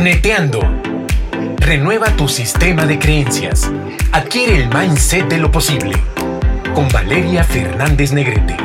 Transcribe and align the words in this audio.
Neteando. 0.00 0.60
Renueva 1.58 2.16
tu 2.16 2.26
sistema 2.26 2.86
de 2.86 2.98
creencias. 2.98 3.70
Adquiere 4.12 4.56
el 4.56 4.68
mindset 4.74 5.28
de 5.28 5.36
lo 5.36 5.52
posible. 5.52 5.92
Con 6.74 6.88
Valeria 6.88 7.44
Fernández 7.44 8.10
Negrete. 8.10 8.56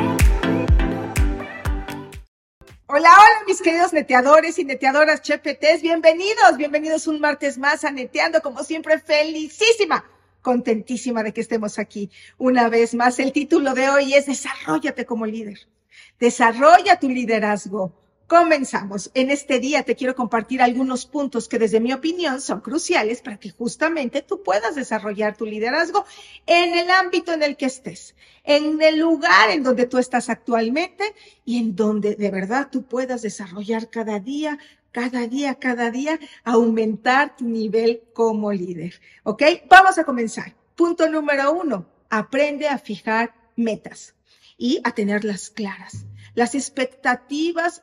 Hola, 2.86 3.10
hola, 3.10 3.44
mis 3.46 3.60
queridos 3.60 3.92
neteadores 3.92 4.58
y 4.58 4.64
neteadoras 4.64 5.20
chepetes. 5.20 5.82
Bienvenidos, 5.82 6.56
bienvenidos 6.56 7.06
un 7.06 7.20
martes 7.20 7.58
más 7.58 7.84
a 7.84 7.90
Neteando. 7.90 8.40
Como 8.40 8.64
siempre, 8.64 8.98
felicísima, 8.98 10.06
contentísima 10.40 11.22
de 11.22 11.34
que 11.34 11.42
estemos 11.42 11.78
aquí 11.78 12.10
una 12.38 12.70
vez 12.70 12.94
más. 12.94 13.18
El 13.18 13.32
título 13.32 13.74
de 13.74 13.90
hoy 13.90 14.14
es 14.14 14.24
Desarrollate 14.24 15.04
como 15.04 15.26
líder. 15.26 15.58
Desarrolla 16.18 16.98
tu 16.98 17.10
liderazgo 17.10 18.05
Comenzamos. 18.26 19.12
En 19.14 19.30
este 19.30 19.60
día 19.60 19.84
te 19.84 19.94
quiero 19.94 20.16
compartir 20.16 20.60
algunos 20.60 21.06
puntos 21.06 21.48
que 21.48 21.60
desde 21.60 21.78
mi 21.78 21.92
opinión 21.92 22.40
son 22.40 22.60
cruciales 22.60 23.22
para 23.22 23.38
que 23.38 23.50
justamente 23.50 24.20
tú 24.20 24.42
puedas 24.42 24.74
desarrollar 24.74 25.36
tu 25.36 25.46
liderazgo 25.46 26.04
en 26.44 26.76
el 26.76 26.90
ámbito 26.90 27.32
en 27.32 27.44
el 27.44 27.56
que 27.56 27.66
estés, 27.66 28.16
en 28.42 28.82
el 28.82 28.98
lugar 28.98 29.50
en 29.50 29.62
donde 29.62 29.86
tú 29.86 29.98
estás 29.98 30.28
actualmente 30.28 31.14
y 31.44 31.58
en 31.58 31.76
donde 31.76 32.16
de 32.16 32.30
verdad 32.32 32.68
tú 32.68 32.82
puedas 32.82 33.22
desarrollar 33.22 33.90
cada 33.90 34.18
día, 34.18 34.58
cada 34.90 35.28
día, 35.28 35.54
cada 35.54 35.92
día, 35.92 36.18
aumentar 36.42 37.36
tu 37.36 37.44
nivel 37.44 38.02
como 38.12 38.52
líder. 38.52 39.00
¿Ok? 39.22 39.42
Vamos 39.70 39.98
a 39.98 40.04
comenzar. 40.04 40.56
Punto 40.74 41.08
número 41.08 41.52
uno, 41.52 41.86
aprende 42.10 42.66
a 42.66 42.78
fijar 42.78 43.32
metas 43.54 44.16
y 44.58 44.80
a 44.82 44.90
tenerlas 44.90 45.48
claras. 45.50 46.06
Las 46.34 46.54
expectativas 46.54 47.82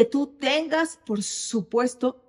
que 0.00 0.06
tú 0.06 0.28
tengas, 0.28 0.98
por 1.04 1.22
supuesto, 1.22 2.24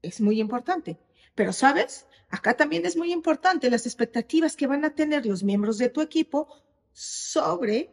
es 0.00 0.22
muy 0.22 0.40
importante. 0.40 0.98
Pero, 1.34 1.52
¿sabes? 1.52 2.06
Acá 2.30 2.56
también 2.56 2.86
es 2.86 2.96
muy 2.96 3.12
importante 3.12 3.68
las 3.68 3.84
expectativas 3.84 4.56
que 4.56 4.66
van 4.66 4.86
a 4.86 4.94
tener 4.94 5.26
los 5.26 5.42
miembros 5.42 5.76
de 5.76 5.90
tu 5.90 6.00
equipo 6.00 6.48
sobre 6.94 7.90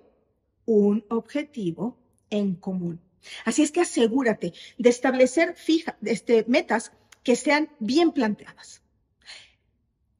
un 0.66 1.06
objetivo 1.10 1.98
en 2.30 2.56
común. 2.56 3.02
Así 3.44 3.64
es 3.64 3.74
que 3.74 3.82
asegúrate 3.82 4.54
de 4.78 4.90
establecer 4.90 5.58
fija, 5.58 5.98
este, 6.04 6.46
metas 6.48 6.94
que 7.22 7.36
sean 7.36 7.70
bien 7.80 8.14
planteadas. 8.14 8.82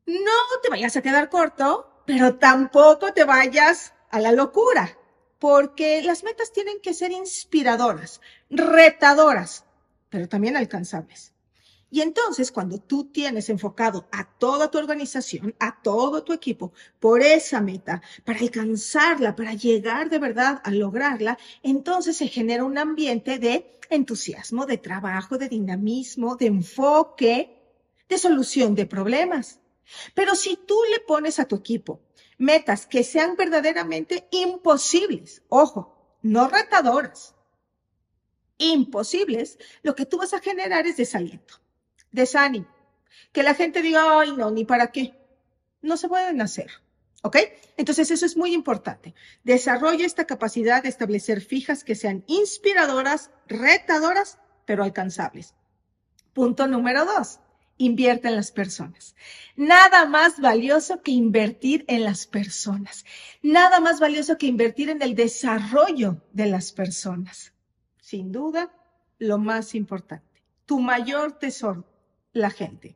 No 0.06 0.38
te 0.62 0.70
vayas 0.70 0.98
a 0.98 1.02
quedar 1.02 1.30
corto, 1.30 2.04
pero 2.06 2.36
tampoco 2.36 3.14
te 3.14 3.24
vayas 3.24 3.94
a 4.10 4.20
la 4.20 4.34
locura 4.34 4.98
porque 5.40 6.02
las 6.02 6.24
metas 6.24 6.52
tienen 6.52 6.80
que 6.82 6.94
ser 6.94 7.12
inspiradoras, 7.12 8.22
retadoras, 8.50 9.66
pero 10.10 10.28
también 10.28 10.58
alcanzables. 10.58 11.34
Y 11.90 12.02
entonces, 12.02 12.52
cuando 12.52 12.80
tú 12.80 13.06
tienes 13.06 13.50
enfocado 13.50 14.08
a 14.12 14.26
toda 14.26 14.70
tu 14.70 14.78
organización, 14.78 15.56
a 15.60 15.82
todo 15.82 16.24
tu 16.24 16.34
equipo, 16.34 16.74
por 17.00 17.22
esa 17.22 17.62
meta, 17.62 18.02
para 18.26 18.40
alcanzarla, 18.40 19.36
para 19.36 19.54
llegar 19.54 20.10
de 20.10 20.20
verdad 20.20 20.62
a 20.66 20.72
lograrla, 20.72 21.38
entonces 21.64 22.18
se 22.18 22.28
genera 22.28 22.66
un 22.66 22.78
ambiente 22.78 23.40
de 23.40 23.80
entusiasmo, 23.90 24.66
de 24.66 24.78
trabajo, 24.78 25.38
de 25.38 25.48
dinamismo, 25.48 26.36
de 26.36 26.48
enfoque, 26.48 27.58
de 28.10 28.18
solución 28.18 28.76
de 28.76 28.86
problemas. 28.86 29.60
Pero 30.14 30.36
si 30.36 30.58
tú 30.58 30.78
le 30.92 31.00
pones 31.00 31.40
a 31.40 31.46
tu 31.46 31.56
equipo 31.56 32.02
metas 32.38 32.86
que 32.86 33.04
sean 33.04 33.36
verdaderamente 33.36 34.28
imposibles, 34.32 35.42
ojo, 35.50 36.18
no 36.22 36.48
retadoras, 36.48 37.36
imposibles, 38.58 39.58
lo 39.82 39.96
que 39.96 40.06
tú 40.06 40.18
vas 40.18 40.34
a 40.34 40.40
generar 40.40 40.88
es 40.88 40.98
desaliento, 40.98 41.56
desánimo, 42.12 42.68
que 43.32 43.44
la 43.44 43.54
gente 43.54 43.82
diga, 43.82 44.20
ay, 44.20 44.34
no, 44.36 44.52
ni 44.52 44.66
para 44.66 44.92
qué, 44.92 45.14
no 45.82 45.98
se 45.98 46.08
pueden 46.08 46.42
hacer. 46.42 46.72
¿Ok? 47.24 47.36
Entonces 47.78 48.12
eso 48.12 48.28
es 48.28 48.38
muy 48.38 48.54
importante. 48.54 49.16
Desarrolla 49.44 50.06
esta 50.06 50.26
capacidad 50.26 50.84
de 50.84 50.90
establecer 50.90 51.42
fijas 51.42 51.84
que 51.84 51.96
sean 51.96 52.24
inspiradoras, 52.28 53.32
retadoras, 53.48 54.38
pero 54.66 54.84
alcanzables. 54.84 55.56
Punto 56.34 56.68
número 56.68 57.06
dos 57.06 57.40
invierte 57.78 58.28
en 58.28 58.36
las 58.36 58.52
personas. 58.52 59.16
Nada 59.56 60.06
más 60.06 60.40
valioso 60.40 61.02
que 61.02 61.12
invertir 61.12 61.86
en 61.88 62.04
las 62.04 62.28
personas. 62.28 63.06
Nada 63.42 63.80
más 63.80 64.00
valioso 64.00 64.38
que 64.38 64.48
invertir 64.48 64.90
en 64.90 65.02
el 65.02 65.16
desarrollo 65.16 66.22
de 66.34 66.48
las 66.48 66.72
personas. 66.72 67.54
Sin 68.02 68.32
duda, 68.32 68.72
lo 69.20 69.38
más 69.38 69.76
importante. 69.76 70.44
Tu 70.66 70.80
mayor 70.80 71.34
tesoro, 71.34 71.86
la 72.34 72.50
gente. 72.50 72.96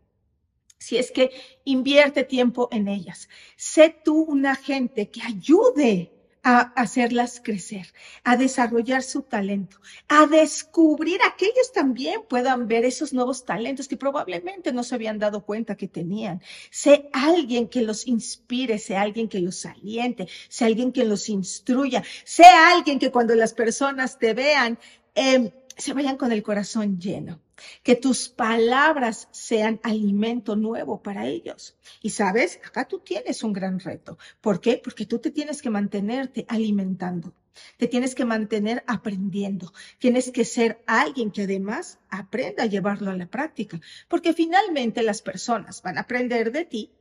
Si 0.77 0.97
es 0.97 1.11
que 1.11 1.31
invierte 1.63 2.23
tiempo 2.23 2.67
en 2.71 2.87
ellas. 2.87 3.29
Sé 3.55 3.95
tú 4.03 4.23
una 4.23 4.55
gente 4.55 5.09
que 5.09 5.21
ayude 5.21 6.11
a 6.43 6.59
hacerlas 6.75 7.39
crecer, 7.43 7.93
a 8.23 8.35
desarrollar 8.35 9.03
su 9.03 9.21
talento, 9.21 9.77
a 10.07 10.25
descubrir 10.25 11.21
a 11.21 11.35
que 11.35 11.45
ellos 11.45 11.71
también 11.71 12.21
puedan 12.27 12.67
ver 12.67 12.83
esos 12.85 13.13
nuevos 13.13 13.45
talentos 13.45 13.87
que 13.87 13.97
probablemente 13.97 14.73
no 14.73 14.83
se 14.83 14.95
habían 14.95 15.19
dado 15.19 15.45
cuenta 15.45 15.77
que 15.77 15.87
tenían. 15.87 16.41
Sé 16.71 17.09
alguien 17.13 17.67
que 17.67 17.81
los 17.81 18.07
inspire, 18.07 18.79
sé 18.79 18.97
alguien 18.97 19.27
que 19.29 19.39
los 19.39 19.65
aliente, 19.65 20.27
sé 20.49 20.65
alguien 20.65 20.91
que 20.91 21.05
los 21.05 21.29
instruya, 21.29 22.03
sé 22.23 22.45
alguien 22.45 22.97
que 22.97 23.11
cuando 23.11 23.35
las 23.35 23.53
personas 23.53 24.17
te 24.17 24.33
vean, 24.33 24.79
eh, 25.13 25.53
se 25.77 25.93
vayan 25.93 26.17
con 26.17 26.31
el 26.31 26.43
corazón 26.43 26.99
lleno 26.99 27.39
que 27.83 27.95
tus 27.95 28.29
palabras 28.29 29.27
sean 29.31 29.79
alimento 29.83 30.55
nuevo 30.55 31.01
para 31.01 31.27
ellos. 31.27 31.77
Y 32.01 32.11
sabes, 32.11 32.59
acá 32.65 32.87
tú 32.87 32.99
tienes 32.99 33.43
un 33.43 33.53
gran 33.53 33.79
reto. 33.79 34.17
¿Por 34.39 34.61
qué? 34.61 34.81
Porque 34.83 35.05
tú 35.05 35.19
te 35.19 35.31
tienes 35.31 35.61
que 35.61 35.69
mantenerte 35.69 36.45
alimentando. 36.47 37.33
Te 37.77 37.87
tienes 37.87 38.15
que 38.15 38.25
mantener 38.25 38.83
aprendiendo. 38.87 39.73
Tienes 39.99 40.31
que 40.31 40.45
ser 40.45 40.81
alguien 40.87 41.31
que 41.31 41.43
además 41.43 41.99
aprenda 42.09 42.63
a 42.63 42.67
llevarlo 42.67 43.11
a 43.11 43.17
la 43.17 43.27
práctica. 43.27 43.79
Porque 44.07 44.33
finalmente 44.33 45.03
las 45.03 45.21
personas 45.21 45.81
van 45.81 45.97
a 45.97 46.01
aprender 46.01 46.51
de 46.51 46.65
ti 46.65 46.91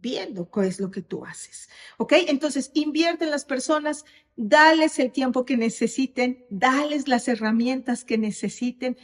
viendo 0.00 0.50
qué 0.50 0.66
es 0.66 0.80
lo 0.80 0.90
que 0.90 1.02
tú 1.02 1.24
haces. 1.24 1.68
¿Ok? 1.98 2.12
Entonces, 2.28 2.70
invierte 2.74 3.24
en 3.24 3.30
las 3.30 3.44
personas, 3.44 4.04
dales 4.36 4.98
el 4.98 5.12
tiempo 5.12 5.44
que 5.44 5.56
necesiten, 5.56 6.44
dales 6.50 7.08
las 7.08 7.28
herramientas 7.28 8.04
que 8.04 8.18
necesiten, 8.18 8.96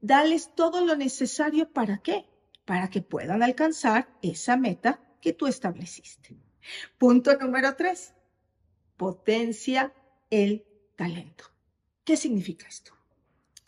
dales 0.00 0.54
todo 0.54 0.84
lo 0.84 0.96
necesario 0.96 1.70
para 1.70 1.98
qué? 1.98 2.26
Para 2.64 2.90
que 2.90 3.02
puedan 3.02 3.42
alcanzar 3.42 4.08
esa 4.22 4.56
meta 4.56 5.00
que 5.20 5.32
tú 5.32 5.46
estableciste. 5.46 6.36
Punto 6.98 7.36
número 7.38 7.74
tres, 7.76 8.14
potencia 8.96 9.92
el 10.30 10.64
talento. 10.96 11.44
¿Qué 12.04 12.16
significa 12.16 12.66
esto? 12.68 13.01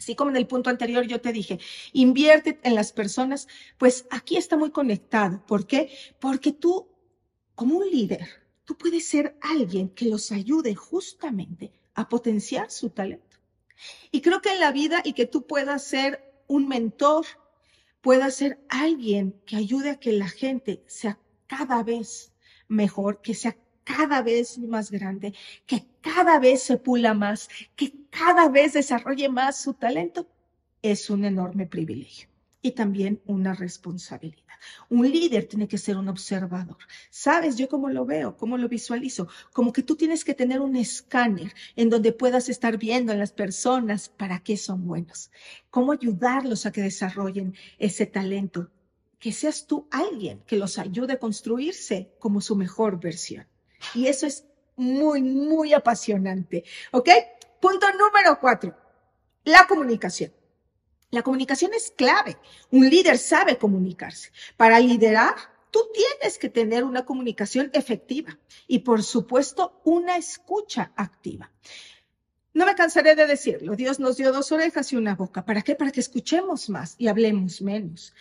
Así 0.05 0.15
como 0.15 0.29
en 0.29 0.37
el 0.37 0.47
punto 0.47 0.69
anterior 0.69 1.07
yo 1.07 1.19
te 1.23 1.33
dije, 1.33 1.59
invierte 1.95 2.61
en 2.63 2.75
las 2.75 2.93
personas, 2.93 3.49
pues 3.79 4.05
aquí 4.11 4.37
está 4.37 4.55
muy 4.55 4.71
conectado. 4.71 5.43
¿Por 5.47 5.67
qué? 5.67 5.91
Porque 6.21 6.53
tú, 6.53 6.87
como 7.55 7.79
un 7.79 7.91
líder, 7.91 8.29
tú 8.67 8.77
puedes 8.77 9.09
ser 9.09 9.35
alguien 9.41 9.89
que 9.89 10.05
los 10.05 10.31
ayude 10.31 10.75
justamente 10.75 11.73
a 11.95 12.07
potenciar 12.07 12.71
su 12.71 12.91
talento. 12.91 13.39
Y 14.11 14.21
creo 14.21 14.43
que 14.43 14.53
en 14.53 14.61
la 14.61 14.73
vida 14.73 15.01
y 15.03 15.15
que 15.15 15.25
tú 15.25 15.47
puedas 15.47 15.83
ser 15.83 16.23
un 16.49 16.69
mentor, 16.69 17.25
puedas 18.03 18.35
ser 18.35 18.63
alguien 18.69 19.41
que 19.47 19.57
ayude 19.57 19.89
a 19.89 19.99
que 19.99 20.13
la 20.13 20.29
gente 20.29 20.85
sea 20.87 21.19
cada 21.47 21.83
vez 21.83 22.35
mejor, 22.69 23.23
que 23.23 23.33
sea 23.33 23.57
cada 23.85 24.23
vez 24.23 24.59
más 24.59 24.91
grande, 24.91 25.35
que 25.67 25.87
cada 26.01 26.39
vez 26.39 26.63
se 26.63 26.79
pula 26.79 27.15
más, 27.15 27.49
que 27.77 27.93
cada 28.11 28.49
vez 28.49 28.73
desarrolle 28.73 29.29
más 29.29 29.61
su 29.61 29.75
talento, 29.75 30.27
es 30.83 31.09
un 31.11 31.25
enorme 31.25 31.67
privilegio 31.67 32.29
y 32.61 32.73
también 32.73 33.21
una 33.27 33.55
responsabilidad. 33.55 34.43
Un 34.89 35.11
líder 35.11 35.45
tiene 35.45 35.69
que 35.69 35.79
ser 35.79 35.97
un 35.97 36.09
observador. 36.09 36.79
¿Sabes 37.11 37.57
yo 37.57 37.69
cómo 37.69 37.91
lo 37.91 38.07
veo? 38.07 38.37
¿Cómo 38.37 38.57
lo 38.57 38.69
visualizo? 38.69 39.29
Como 39.53 39.73
que 39.73 39.83
tú 39.83 39.97
tienes 39.97 40.25
que 40.25 40.35
tener 40.35 40.61
un 40.61 40.77
escáner 40.77 41.53
en 41.77 41.91
donde 41.91 42.13
puedas 42.13 42.49
estar 42.49 42.79
viendo 42.79 43.13
a 43.13 43.17
las 43.17 43.33
personas 43.33 44.09
para 44.09 44.41
qué 44.41 44.57
son 44.57 44.87
buenos, 44.87 45.31
cómo 45.71 45.93
ayudarlos 45.93 46.65
a 46.65 46.73
que 46.73 46.81
desarrollen 46.81 47.55
ese 47.79 48.07
talento, 48.07 48.71
que 49.19 49.33
seas 49.33 49.67
tú 49.67 49.87
alguien 49.91 50.43
que 50.47 50.57
los 50.57 50.79
ayude 50.79 51.15
a 51.15 51.19
construirse 51.19 52.15
como 52.19 52.41
su 52.41 52.57
mejor 52.57 53.01
versión. 53.01 53.47
Y 53.95 54.07
eso 54.07 54.27
es 54.27 54.45
muy, 54.77 55.23
muy 55.23 55.73
apasionante. 55.73 56.65
¿Ok? 56.93 57.09
Punto 57.61 57.87
número 57.93 58.39
cuatro, 58.41 58.77
la 59.45 59.67
comunicación. 59.67 60.33
La 61.11 61.23
comunicación 61.23 61.73
es 61.75 61.93
clave. 61.93 62.37
Un 62.71 62.91
líder 62.91 63.19
sabe 63.19 63.57
comunicarse. 63.57 64.33
Para 64.57 64.81
liderar, 64.81 65.35
tú 65.71 65.81
tienes 65.93 66.39
que 66.39 66.49
tener 66.49 66.83
una 66.83 67.05
comunicación 67.05 67.71
efectiva 67.73 68.37
y, 68.67 68.81
por 68.81 69.03
supuesto, 69.03 69.81
una 69.85 70.17
escucha 70.17 70.93
activa. 70.97 71.53
No 72.53 72.67
me 72.67 72.75
cansaré 72.75 73.15
de 73.15 73.27
decirlo. 73.27 73.77
Dios 73.77 74.01
nos 74.01 74.17
dio 74.17 74.33
dos 74.33 74.51
orejas 74.53 74.93
y 74.93 74.97
una 74.97 75.15
boca. 75.15 75.45
¿Para 75.45 75.63
qué? 75.63 75.75
Para 75.75 75.91
que 75.91 76.01
escuchemos 76.01 76.69
más 76.69 76.97
y 76.99 77.09
hablemos 77.09 77.63
menos. 77.63 78.15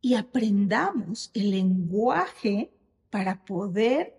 Y 0.00 0.14
aprendamos 0.14 1.30
el 1.34 1.50
lenguaje 1.50 2.70
para 3.10 3.44
poder 3.44 4.15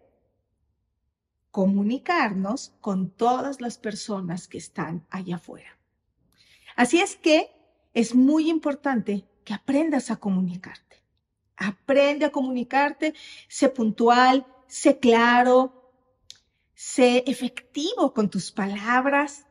comunicarnos 1.58 2.76
con 2.82 3.10
todas 3.10 3.62
las 3.62 3.80
personas 3.80 4.48
que 4.48 4.60
están 4.60 5.08
allá 5.10 5.38
afuera. 5.38 5.76
Así 6.76 7.02
es 7.02 7.16
que 7.16 7.50
es 7.96 8.14
muy 8.14 8.48
importante 8.48 9.26
que 9.44 9.56
aprendas 9.56 10.12
a 10.12 10.18
comunicarte. 10.18 11.04
Aprende 11.56 12.26
a 12.26 12.32
comunicarte, 12.32 13.16
sé 13.48 13.70
puntual, 13.70 14.46
sé 14.68 15.00
claro, 15.00 15.92
sé 16.76 17.24
efectivo 17.26 18.14
con 18.14 18.30
tus 18.30 18.52
palabras. 18.52 19.48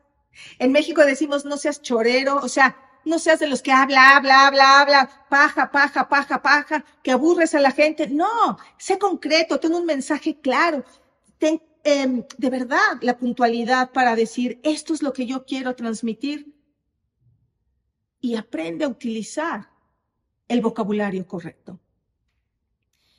En 0.59 0.71
México 0.71 1.01
decimos 1.03 1.43
no 1.43 1.57
seas 1.57 1.81
chorero, 1.81 2.37
o 2.37 2.47
sea, 2.47 2.77
no 3.03 3.19
seas 3.19 3.39
de 3.39 3.47
los 3.47 3.61
que 3.61 3.73
habla, 3.73 4.15
habla, 4.15 4.47
habla, 4.47 4.79
habla, 4.79 5.25
paja, 5.29 5.69
paja, 5.71 6.07
paja, 6.07 6.41
paja, 6.41 6.85
que 7.03 7.11
aburres 7.11 7.53
a 7.53 7.59
la 7.59 7.71
gente. 7.71 8.07
No, 8.07 8.57
sé 8.77 8.97
concreto, 8.97 9.59
ten 9.59 9.73
un 9.73 9.85
mensaje 9.85 10.39
claro, 10.39 10.85
ten 11.37 11.61
em, 11.83 12.23
de 12.37 12.49
verdad 12.49 12.99
la 13.01 13.17
puntualidad 13.17 13.91
para 13.91 14.15
decir 14.15 14.59
esto 14.63 14.93
es 14.93 15.01
lo 15.01 15.13
que 15.13 15.25
yo 15.25 15.45
quiero 15.45 15.75
transmitir 15.75 16.53
y 18.19 18.35
aprende 18.35 18.85
a 18.85 18.89
utilizar 18.89 19.69
el 20.47 20.61
vocabulario 20.61 21.27
correcto. 21.27 21.79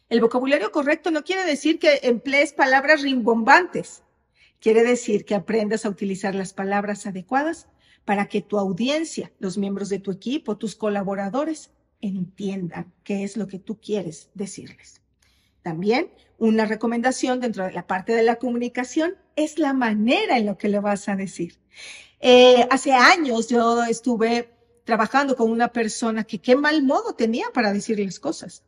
El 0.09 0.21
vocabulario 0.21 0.73
correcto 0.73 1.11
no 1.11 1.23
quiere 1.23 1.45
decir 1.45 1.79
que 1.79 2.01
emplees 2.03 2.53
palabras 2.53 3.03
rimbombantes. 3.03 4.03
Quiere 4.59 4.83
decir 4.83 5.25
que 5.25 5.35
aprendas 5.35 5.85
a 5.85 5.91
utilizar 5.91 6.35
las 6.35 6.55
palabras 6.55 7.07
adecuadas 7.07 7.69
para 8.05 8.27
que 8.27 8.41
tu 8.41 8.59
audiencia, 8.59 9.33
los 9.39 9.59
miembros 9.59 9.91
de 9.91 9.99
tu 9.99 10.11
equipo, 10.11 10.57
tus 10.57 10.75
colaboradores, 10.75 11.71
entiendan 12.01 12.93
qué 13.05 13.23
es 13.23 13.37
lo 13.37 13.47
que 13.47 13.59
tú 13.59 13.79
quieres 13.81 14.31
decirles. 14.35 15.03
También 15.69 16.11
una 16.39 16.65
recomendación 16.65 17.41
dentro 17.41 17.65
de 17.65 17.73
la 17.73 17.87
parte 17.87 18.15
de 18.15 18.23
la 18.23 18.37
comunicación 18.37 19.17
es 19.37 19.59
la 19.59 19.75
manera 19.75 20.39
en 20.39 20.47
lo 20.47 20.57
que 20.57 20.71
le 20.71 20.81
vas 20.81 21.11
a 21.11 21.15
decir. 21.15 21.59
Eh, 22.21 22.67
hace 22.71 22.93
años 22.95 23.49
yo 23.49 23.85
estuve 23.85 24.51
trabajando 24.85 25.37
con 25.37 25.51
una 25.51 25.69
persona 25.69 26.25
que 26.25 26.39
qué 26.41 26.57
mal 26.57 26.83
modo 26.83 27.15
tenía 27.15 27.49
para 27.53 27.71
decir 27.75 28.01
las 28.01 28.19
cosas 28.19 28.63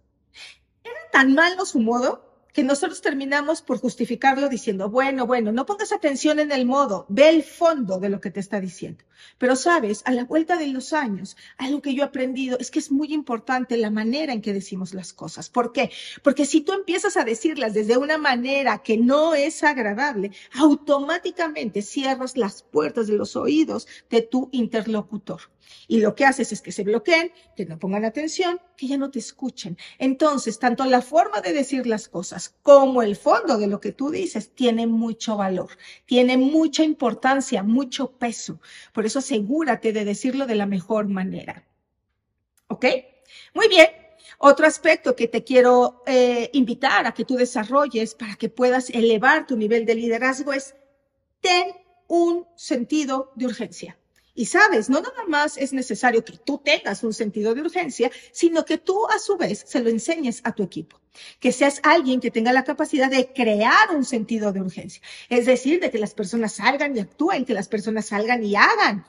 tan 1.11 1.35
malo 1.35 1.67
su 1.67 1.81
modo 1.81 2.30
que 2.52 2.62
nosotros 2.62 3.00
terminamos 3.00 3.62
por 3.62 3.79
justificarlo 3.79 4.49
diciendo, 4.49 4.91
bueno, 4.91 5.26
bueno, 5.26 5.52
no 5.52 5.67
pongas 5.67 5.93
atención 5.93 6.38
en 6.38 6.52
el 6.52 6.67
modo, 6.67 7.06
ve 7.08 7.29
el 7.29 7.43
fondo 7.43 7.99
de 7.99 8.08
lo 8.08 8.20
que 8.20 8.31
te 8.31 8.41
está 8.41 8.61
diciendo. 8.61 9.05
Pero 9.38 9.56
sabes, 9.56 10.02
a 10.05 10.12
la 10.12 10.25
vuelta 10.25 10.56
de 10.56 10.69
los 10.69 10.93
años, 10.93 11.37
algo 11.58 11.82
que 11.82 11.94
yo 11.94 12.02
he 12.02 12.06
aprendido 12.06 12.58
es 12.58 12.70
que 12.70 12.79
es 12.79 12.91
muy 12.91 13.12
importante 13.12 13.76
la 13.76 13.91
manera 13.91 14.32
en 14.32 14.41
que 14.41 14.52
decimos 14.52 14.94
las 14.94 15.12
cosas. 15.12 15.50
¿Por 15.50 15.73
qué? 15.73 15.91
Porque 16.23 16.47
si 16.47 16.61
tú 16.61 16.73
empiezas 16.73 17.17
a 17.17 17.25
decirlas 17.25 17.75
desde 17.75 17.97
una 17.97 18.19
manera 18.19 18.82
que 18.82 18.97
no 18.97 19.35
es 19.35 19.62
agradable, 19.62 20.32
automáticamente 20.55 21.82
cierras 21.82 22.37
las 22.37 22.62
puertas 22.62 23.06
de 23.06 23.17
los 23.17 23.37
oídos 23.37 23.87
de 24.08 24.23
tu 24.23 24.49
interlocutor. 24.52 25.41
Y 25.89 26.01
lo 26.01 26.15
que 26.15 26.25
haces 26.25 26.53
es 26.53 26.62
que 26.62 26.73
se 26.73 26.85
bloqueen, 26.85 27.33
que 27.57 27.67
no 27.67 27.79
pongan 27.79 28.05
atención, 28.05 28.61
que 28.77 28.87
ya 28.87 28.97
no 28.97 29.11
te 29.11 29.19
escuchen. 29.19 29.77
Entonces, 29.99 30.59
tanto 30.59 30.85
la 30.85 31.03
forma 31.03 31.41
de 31.41 31.53
decir 31.53 31.87
las 31.87 32.09
cosas 32.09 32.55
como 32.62 33.03
el 33.03 33.17
fondo 33.17 33.59
de 33.59 33.67
lo 33.67 33.81
que 33.81 33.93
tú 33.93 34.11
dices 34.11 34.55
tiene 34.55 34.87
mucho 34.87 35.37
valor, 35.37 35.71
tiene 36.07 36.37
mucha 36.37 36.85
importancia, 36.85 37.62
mucho 37.62 38.12
peso. 38.12 38.61
Por 38.93 39.07
eso 39.07 39.19
asegúrate 39.19 39.93
de 39.93 40.05
decirlo 40.05 40.47
de 40.47 40.55
la 40.55 40.67
mejor 40.67 41.09
manera. 41.09 41.67
¿Ok? 42.69 42.87
Muy 43.55 43.69
bien. 43.69 43.89
Otro 44.39 44.67
aspecto 44.67 45.15
que 45.15 45.29
te 45.29 45.45
quiero 45.45 46.03
eh, 46.07 46.51
invitar 46.55 47.07
a 47.07 47.12
que 47.12 47.25
tú 47.25 47.37
desarrolles 47.37 48.15
para 48.15 48.37
que 48.37 48.49
puedas 48.49 48.89
elevar 48.91 49.47
tu 49.47 49.57
nivel 49.57 49.85
de 49.85 49.95
liderazgo 49.95 50.53
es 50.53 50.75
ten 51.41 51.73
un 52.09 52.47
sentido 52.57 53.33
de 53.37 53.47
urgencia. 53.47 54.00
Y 54.40 54.46
sabes, 54.46 54.88
no 54.88 55.02
nada 55.02 55.25
más 55.28 55.58
es 55.58 55.75
necesario 55.75 56.25
que 56.25 56.32
tú 56.32 56.62
tengas 56.64 57.04
un 57.04 57.12
sentido 57.12 57.54
de 57.54 57.60
urgencia, 57.60 58.10
sino 58.32 58.64
que 58.64 58.78
tú 58.78 59.06
a 59.14 59.19
su 59.19 59.37
vez 59.37 59.62
se 59.66 59.81
lo 59.81 59.90
enseñes 59.90 60.40
a 60.44 60.54
tu 60.54 60.62
equipo. 60.62 60.98
Que 61.40 61.52
seas 61.52 61.78
alguien 61.82 62.20
que 62.20 62.31
tenga 62.31 62.50
la 62.50 62.64
capacidad 62.64 63.10
de 63.10 63.34
crear 63.34 63.94
un 63.94 64.02
sentido 64.02 64.50
de 64.50 64.62
urgencia. 64.62 65.02
Es 65.28 65.44
decir, 65.44 65.78
de 65.78 65.90
que 65.90 65.98
las 65.98 66.14
personas 66.14 66.54
salgan 66.54 66.96
y 66.96 67.00
actúen, 67.00 67.44
que 67.44 67.52
las 67.52 67.69
personas 67.69 68.06
salgan 68.06 68.42
y 68.42 68.56
hagan. 68.56 69.04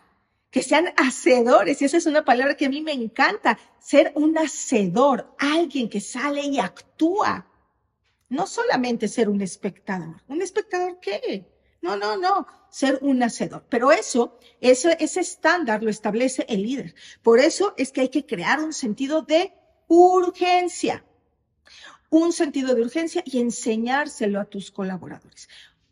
Que 0.49 0.63
sean 0.63 0.87
hacedores. 0.97 1.81
Y 1.81 1.85
esa 1.85 1.95
es 1.95 2.07
una 2.07 2.25
palabra 2.25 2.57
que 2.57 2.65
a 2.65 2.69
mí 2.69 2.81
me 2.81 2.91
encanta. 2.91 3.57
Ser 3.79 4.11
un 4.15 4.37
hacedor. 4.37 5.33
Alguien 5.39 5.87
que 5.87 6.01
sale 6.01 6.41
y 6.41 6.59
actúa. 6.59 7.47
No 8.27 8.47
solamente 8.47 9.07
ser 9.07 9.29
un 9.29 9.41
espectador. 9.41 10.21
¿Un 10.27 10.41
espectador 10.41 10.99
qué? 10.99 11.49
No, 11.81 11.95
no, 11.95 12.15
no, 12.15 12.47
ser 12.69 12.99
un 13.01 13.23
hacedor. 13.23 13.65
Pero 13.69 13.91
eso, 13.91 14.37
ese 14.59 15.19
estándar 15.19 15.83
lo 15.83 15.89
establece 15.89 16.45
el 16.47 16.61
líder. 16.63 16.95
Por 17.23 17.39
eso 17.39 17.73
es 17.77 17.91
que 17.91 18.01
hay 18.01 18.09
que 18.09 18.25
crear 18.25 18.59
un 18.59 18.71
sentido 18.71 19.23
de 19.23 19.53
urgencia. 19.87 21.03
Un 22.09 22.33
sentido 22.33 22.75
de 22.75 22.81
urgencia 22.81 23.23
y 23.25 23.39
enseñárselo 23.39 24.39
a 24.39 24.45
tus 24.45 24.69
colaboradores. 24.69 25.49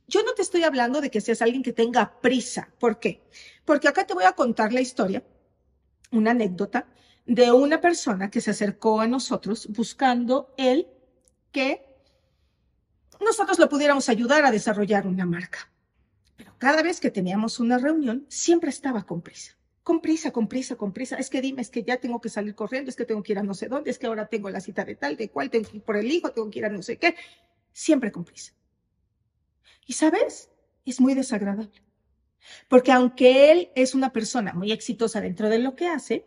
Yo 0.07 0.23
no 0.23 0.33
te 0.33 0.41
estoy 0.41 0.63
hablando 0.63 1.01
de 1.01 1.09
que 1.09 1.21
seas 1.21 1.41
alguien 1.41 1.63
que 1.63 1.73
tenga 1.73 2.19
prisa. 2.19 2.69
¿Por 2.79 2.99
qué? 2.99 3.23
Porque 3.65 3.87
acá 3.87 4.05
te 4.05 4.13
voy 4.13 4.25
a 4.25 4.33
contar 4.33 4.73
la 4.73 4.81
historia, 4.81 5.23
una 6.11 6.31
anécdota 6.31 6.87
de 7.25 7.51
una 7.51 7.79
persona 7.79 8.29
que 8.29 8.41
se 8.41 8.51
acercó 8.51 9.01
a 9.01 9.07
nosotros 9.07 9.67
buscando 9.67 10.53
el 10.57 10.87
que 11.51 11.85
nosotros 13.19 13.59
lo 13.59 13.69
pudiéramos 13.69 14.09
ayudar 14.09 14.45
a 14.45 14.51
desarrollar 14.51 15.05
una 15.05 15.25
marca. 15.25 15.69
Cada 16.59 16.83
vez 16.83 16.99
que 16.99 17.09
teníamos 17.09 17.59
una 17.59 17.77
reunión, 17.77 18.25
siempre 18.27 18.69
estaba 18.69 19.03
con 19.03 19.21
prisa. 19.21 19.57
Con 19.81 20.01
prisa, 20.01 20.31
con 20.31 20.47
prisa, 20.47 20.75
con 20.75 20.91
prisa. 20.91 21.15
Es 21.15 21.29
que 21.29 21.41
dime, 21.41 21.61
es 21.61 21.69
que 21.69 21.83
ya 21.83 21.97
tengo 21.97 22.19
que 22.19 22.29
salir 22.29 22.53
corriendo, 22.53 22.89
es 22.89 22.97
que 22.97 23.05
tengo 23.05 23.23
que 23.23 23.31
ir 23.31 23.39
a 23.39 23.43
no 23.43 23.53
sé 23.53 23.69
dónde, 23.69 23.89
es 23.89 23.97
que 23.97 24.07
ahora 24.07 24.27
tengo 24.27 24.49
la 24.49 24.59
cita 24.59 24.83
de 24.83 24.95
tal, 24.95 25.15
de 25.15 25.29
cual, 25.29 25.49
tengo 25.49 25.67
que 25.67 25.77
ir 25.77 25.83
por 25.83 25.95
el 25.95 26.11
hijo, 26.11 26.31
tengo 26.31 26.49
que 26.49 26.59
ir 26.59 26.65
a 26.65 26.69
no 26.69 26.83
sé 26.83 26.97
qué. 26.97 27.15
Siempre 27.71 28.11
con 28.11 28.25
prisa. 28.25 28.53
Y 29.87 29.93
sabes, 29.93 30.51
es 30.85 30.99
muy 30.99 31.13
desagradable. 31.13 31.81
Porque 32.67 32.91
aunque 32.91 33.51
él 33.51 33.71
es 33.75 33.95
una 33.95 34.11
persona 34.11 34.53
muy 34.53 34.73
exitosa 34.73 35.21
dentro 35.21 35.47
de 35.49 35.59
lo 35.59 35.75
que 35.75 35.87
hace, 35.87 36.25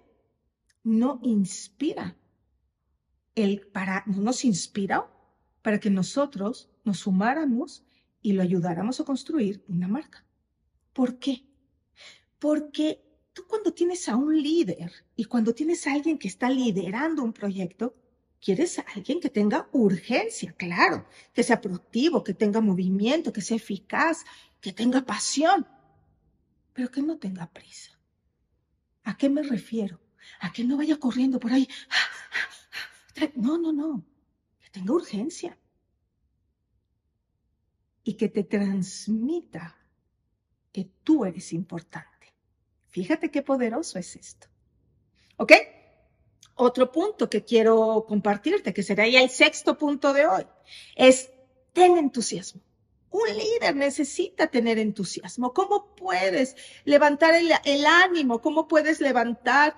no 0.83 1.21
inspira. 1.23 2.17
Él 3.35 3.69
para, 3.73 4.03
no 4.07 4.23
nos 4.23 4.47
inspira 4.47 5.11
para 5.61 5.79
que 5.79 5.91
nosotros 5.91 6.71
nos 6.85 7.01
sumáramos 7.01 7.85
y 8.23 8.33
lo 8.33 8.43
ayudáramos 8.43 9.01
a 9.01 9.05
construir 9.05 9.63
una 9.69 9.89
marca. 9.89 10.25
¿Por 10.93 11.19
qué? 11.19 11.45
Porque 12.39 13.03
tú 13.33 13.43
cuando 13.47 13.73
tienes 13.73 14.09
a 14.09 14.17
un 14.17 14.41
líder 14.41 14.93
y 15.17 15.25
cuando 15.25 15.55
tienes 15.55 15.87
a 15.87 15.93
alguien 15.93 16.19
que 16.19 16.29
está 16.29 16.49
liderando 16.49 17.23
un 17.23 17.33
proyecto, 17.33 17.95
quieres 18.41 18.79
a 18.79 18.85
alguien 18.95 19.21
que 19.21 19.31
tenga 19.31 19.69
urgencia, 19.73 20.53
claro, 20.53 21.07
que 21.33 21.43
sea 21.43 21.61
proactivo, 21.61 22.23
que 22.23 22.35
tenga 22.35 22.61
movimiento, 22.61 23.33
que 23.33 23.41
sea 23.41 23.57
eficaz, 23.57 24.25
que 24.61 24.73
tenga 24.73 25.03
pasión, 25.03 25.67
pero 26.73 26.91
que 26.91 27.03
no 27.03 27.19
tenga 27.19 27.47
prisa. 27.47 27.99
¿A 29.05 29.17
qué 29.17 29.29
me 29.29 29.43
refiero? 29.43 30.01
A 30.41 30.53
que 30.53 30.65
no 30.65 30.77
vaya 30.77 30.99
corriendo 30.99 31.39
por 31.39 31.53
ahí. 31.53 31.69
No, 33.37 33.57
no, 33.57 33.73
no, 33.73 34.05
que 34.59 34.71
tenga 34.71 34.95
urgencia 34.95 35.57
y 38.05 38.15
que 38.15 38.29
te 38.29 38.45
transmita 38.45 39.77
que 40.73 40.89
tú 41.05 41.25
eres 41.25 41.53
importante. 41.53 42.09
Fíjate 42.89 43.31
qué 43.31 43.43
poderoso 43.43 43.99
es 43.99 44.17
esto. 44.17 44.49
¿Ok? 45.37 45.53
Otro 46.55 46.93
punto 46.93 47.31
que 47.31 47.45
quiero 47.45 48.05
compartirte, 48.07 48.75
que 48.75 48.83
será 48.83 49.09
ya 49.09 49.23
el 49.23 49.31
sexto 49.31 49.79
punto 49.79 50.13
de 50.13 50.27
hoy, 50.27 50.47
es 50.95 51.31
ten 51.73 51.97
entusiasmo. 51.97 52.61
Un 53.11 53.29
líder 53.29 53.77
necesita 53.77 54.47
tener 54.47 54.79
entusiasmo. 54.79 55.53
¿Cómo 55.53 55.95
puedes 55.95 56.57
levantar 56.85 57.35
el, 57.35 57.87
ánimo? 57.87 58.41
¿Cómo 58.41 58.69
puedes 58.69 59.01
levantar 59.01 59.75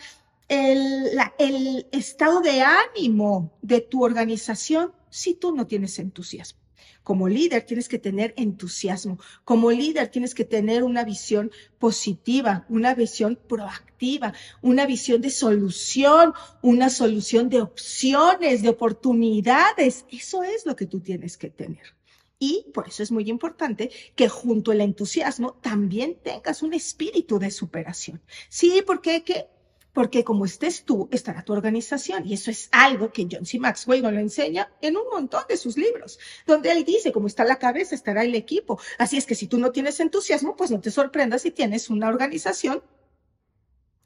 el, 0.48 1.18
el 1.38 1.88
estado 1.90 2.40
de 2.40 2.62
ánimo 2.62 3.56
de 3.60 3.80
tu 3.80 4.04
organización 4.04 4.92
si 5.10 5.34
tú 5.34 5.54
no 5.54 5.66
tienes 5.66 5.98
entusiasmo? 5.98 6.63
Como 7.02 7.28
líder 7.28 7.64
tienes 7.64 7.88
que 7.88 7.98
tener 7.98 8.34
entusiasmo. 8.36 9.18
Como 9.44 9.70
líder 9.70 10.08
tienes 10.08 10.34
que 10.34 10.44
tener 10.44 10.82
una 10.82 11.04
visión 11.04 11.50
positiva, 11.78 12.64
una 12.68 12.94
visión 12.94 13.38
proactiva, 13.48 14.32
una 14.62 14.86
visión 14.86 15.20
de 15.20 15.30
solución, 15.30 16.32
una 16.62 16.90
solución 16.90 17.48
de 17.48 17.62
opciones, 17.62 18.62
de 18.62 18.70
oportunidades. 18.70 20.06
Eso 20.10 20.42
es 20.42 20.66
lo 20.66 20.76
que 20.76 20.86
tú 20.86 21.00
tienes 21.00 21.36
que 21.36 21.50
tener. 21.50 21.94
Y 22.38 22.66
por 22.74 22.88
eso 22.88 23.02
es 23.02 23.10
muy 23.10 23.30
importante 23.30 23.90
que 24.14 24.28
junto 24.28 24.72
al 24.72 24.80
entusiasmo 24.80 25.54
también 25.62 26.18
tengas 26.22 26.62
un 26.62 26.74
espíritu 26.74 27.38
de 27.38 27.50
superación. 27.50 28.20
Sí, 28.48 28.82
porque 28.84 29.22
que 29.22 29.46
porque 29.94 30.24
como 30.24 30.44
estés 30.44 30.84
tú, 30.84 31.08
estará 31.12 31.44
tu 31.44 31.52
organización. 31.52 32.26
Y 32.26 32.34
eso 32.34 32.50
es 32.50 32.68
algo 32.72 33.12
que 33.12 33.28
John 33.30 33.46
C. 33.46 33.58
Maxwell 33.60 34.02
nos 34.02 34.12
lo 34.12 34.18
enseña 34.18 34.70
en 34.82 34.96
un 34.96 35.04
montón 35.10 35.44
de 35.48 35.56
sus 35.56 35.78
libros, 35.78 36.18
donde 36.46 36.72
él 36.72 36.84
dice, 36.84 37.12
como 37.12 37.28
está 37.28 37.44
la 37.44 37.60
cabeza, 37.60 37.94
estará 37.94 38.24
el 38.24 38.34
equipo. 38.34 38.78
Así 38.98 39.16
es 39.16 39.24
que 39.24 39.36
si 39.36 39.46
tú 39.46 39.56
no 39.58 39.70
tienes 39.70 40.00
entusiasmo, 40.00 40.56
pues 40.56 40.72
no 40.72 40.80
te 40.80 40.90
sorprendas 40.90 41.42
si 41.42 41.52
tienes 41.52 41.88
una 41.88 42.08
organización 42.08 42.82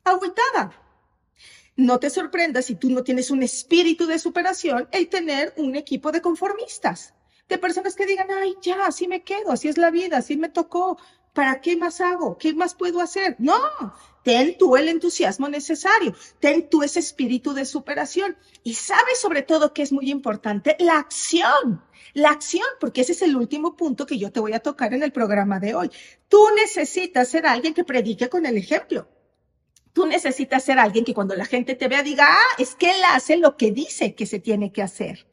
agüitada. 0.05 0.79
No 1.75 1.99
te 1.99 2.11
sorprendas 2.11 2.67
si 2.67 2.75
tú 2.75 2.91
no 2.91 3.03
tienes 3.03 3.31
un 3.31 3.43
espíritu 3.43 4.07
de 4.07 4.19
superación 4.19 4.89
el 4.93 5.09
tener 5.09 5.55
un 5.57 5.75
equipo 5.75 6.13
de 6.13 6.21
conformistas, 6.21 7.15
de 7.49 7.57
personas 7.57 7.95
que 7.95 8.05
digan, 8.05 8.29
ay, 8.31 8.57
ya, 8.61 8.85
así 8.87 9.09
me 9.09 9.23
quedo, 9.23 9.53
así 9.53 9.69
es 9.69 9.79
la 9.79 9.91
vida, 9.91 10.19
así 10.19 10.37
me 10.37 10.51
tocó, 10.51 10.99
¿para 11.33 11.61
qué 11.61 11.77
más 11.77 12.01
hago? 12.01 12.37
¿Qué 12.37 12.53
más 12.53 12.75
puedo 12.75 13.01
hacer? 13.01 13.37
No, 13.39 13.59
ten 14.29 14.59
tú 14.59 14.77
el 14.77 14.89
entusiasmo 14.89 15.49
necesario, 15.49 16.15
ten 16.39 16.69
tú 16.69 16.83
ese 16.83 16.99
espíritu 16.99 17.55
de 17.55 17.65
superación. 17.65 18.37
Y 18.63 18.75
sabes 18.75 19.19
sobre 19.19 19.41
todo 19.41 19.73
que 19.73 19.81
es 19.81 19.91
muy 19.91 20.11
importante 20.11 20.77
la 20.81 20.99
acción. 20.99 21.83
La 22.13 22.29
acción, 22.29 22.67
porque 22.79 23.01
ese 23.01 23.13
es 23.13 23.23
el 23.23 23.37
último 23.37 23.75
punto 23.75 24.05
que 24.05 24.19
yo 24.19 24.31
te 24.31 24.41
voy 24.41 24.53
a 24.53 24.61
tocar 24.61 24.93
en 24.93 25.03
el 25.03 25.13
programa 25.13 25.61
de 25.61 25.75
hoy. 25.75 25.91
Tú 26.29 26.45
necesitas 26.55 27.29
ser 27.29 27.47
alguien 27.47 27.73
que 27.73 27.85
predique 27.85 28.29
con 28.29 28.45
el 28.45 28.59
ejemplo. 28.59 29.09
Tú 29.95 30.05
necesitas 30.05 30.63
ser 30.63 30.79
alguien 30.79 31.07
que 31.07 31.15
cuando 31.15 31.35
la 31.35 31.47
gente 31.47 31.75
te 31.75 31.89
vea 31.89 32.03
diga, 32.03 32.27
ah, 32.29 32.55
es 32.59 32.75
que 32.75 32.91
él 32.91 33.01
hace 33.11 33.39
lo 33.39 33.57
que 33.57 33.73
dice 33.73 34.15
que 34.15 34.27
se 34.27 34.41
tiene 34.41 34.73
que 34.73 34.83
hacer. 34.83 35.27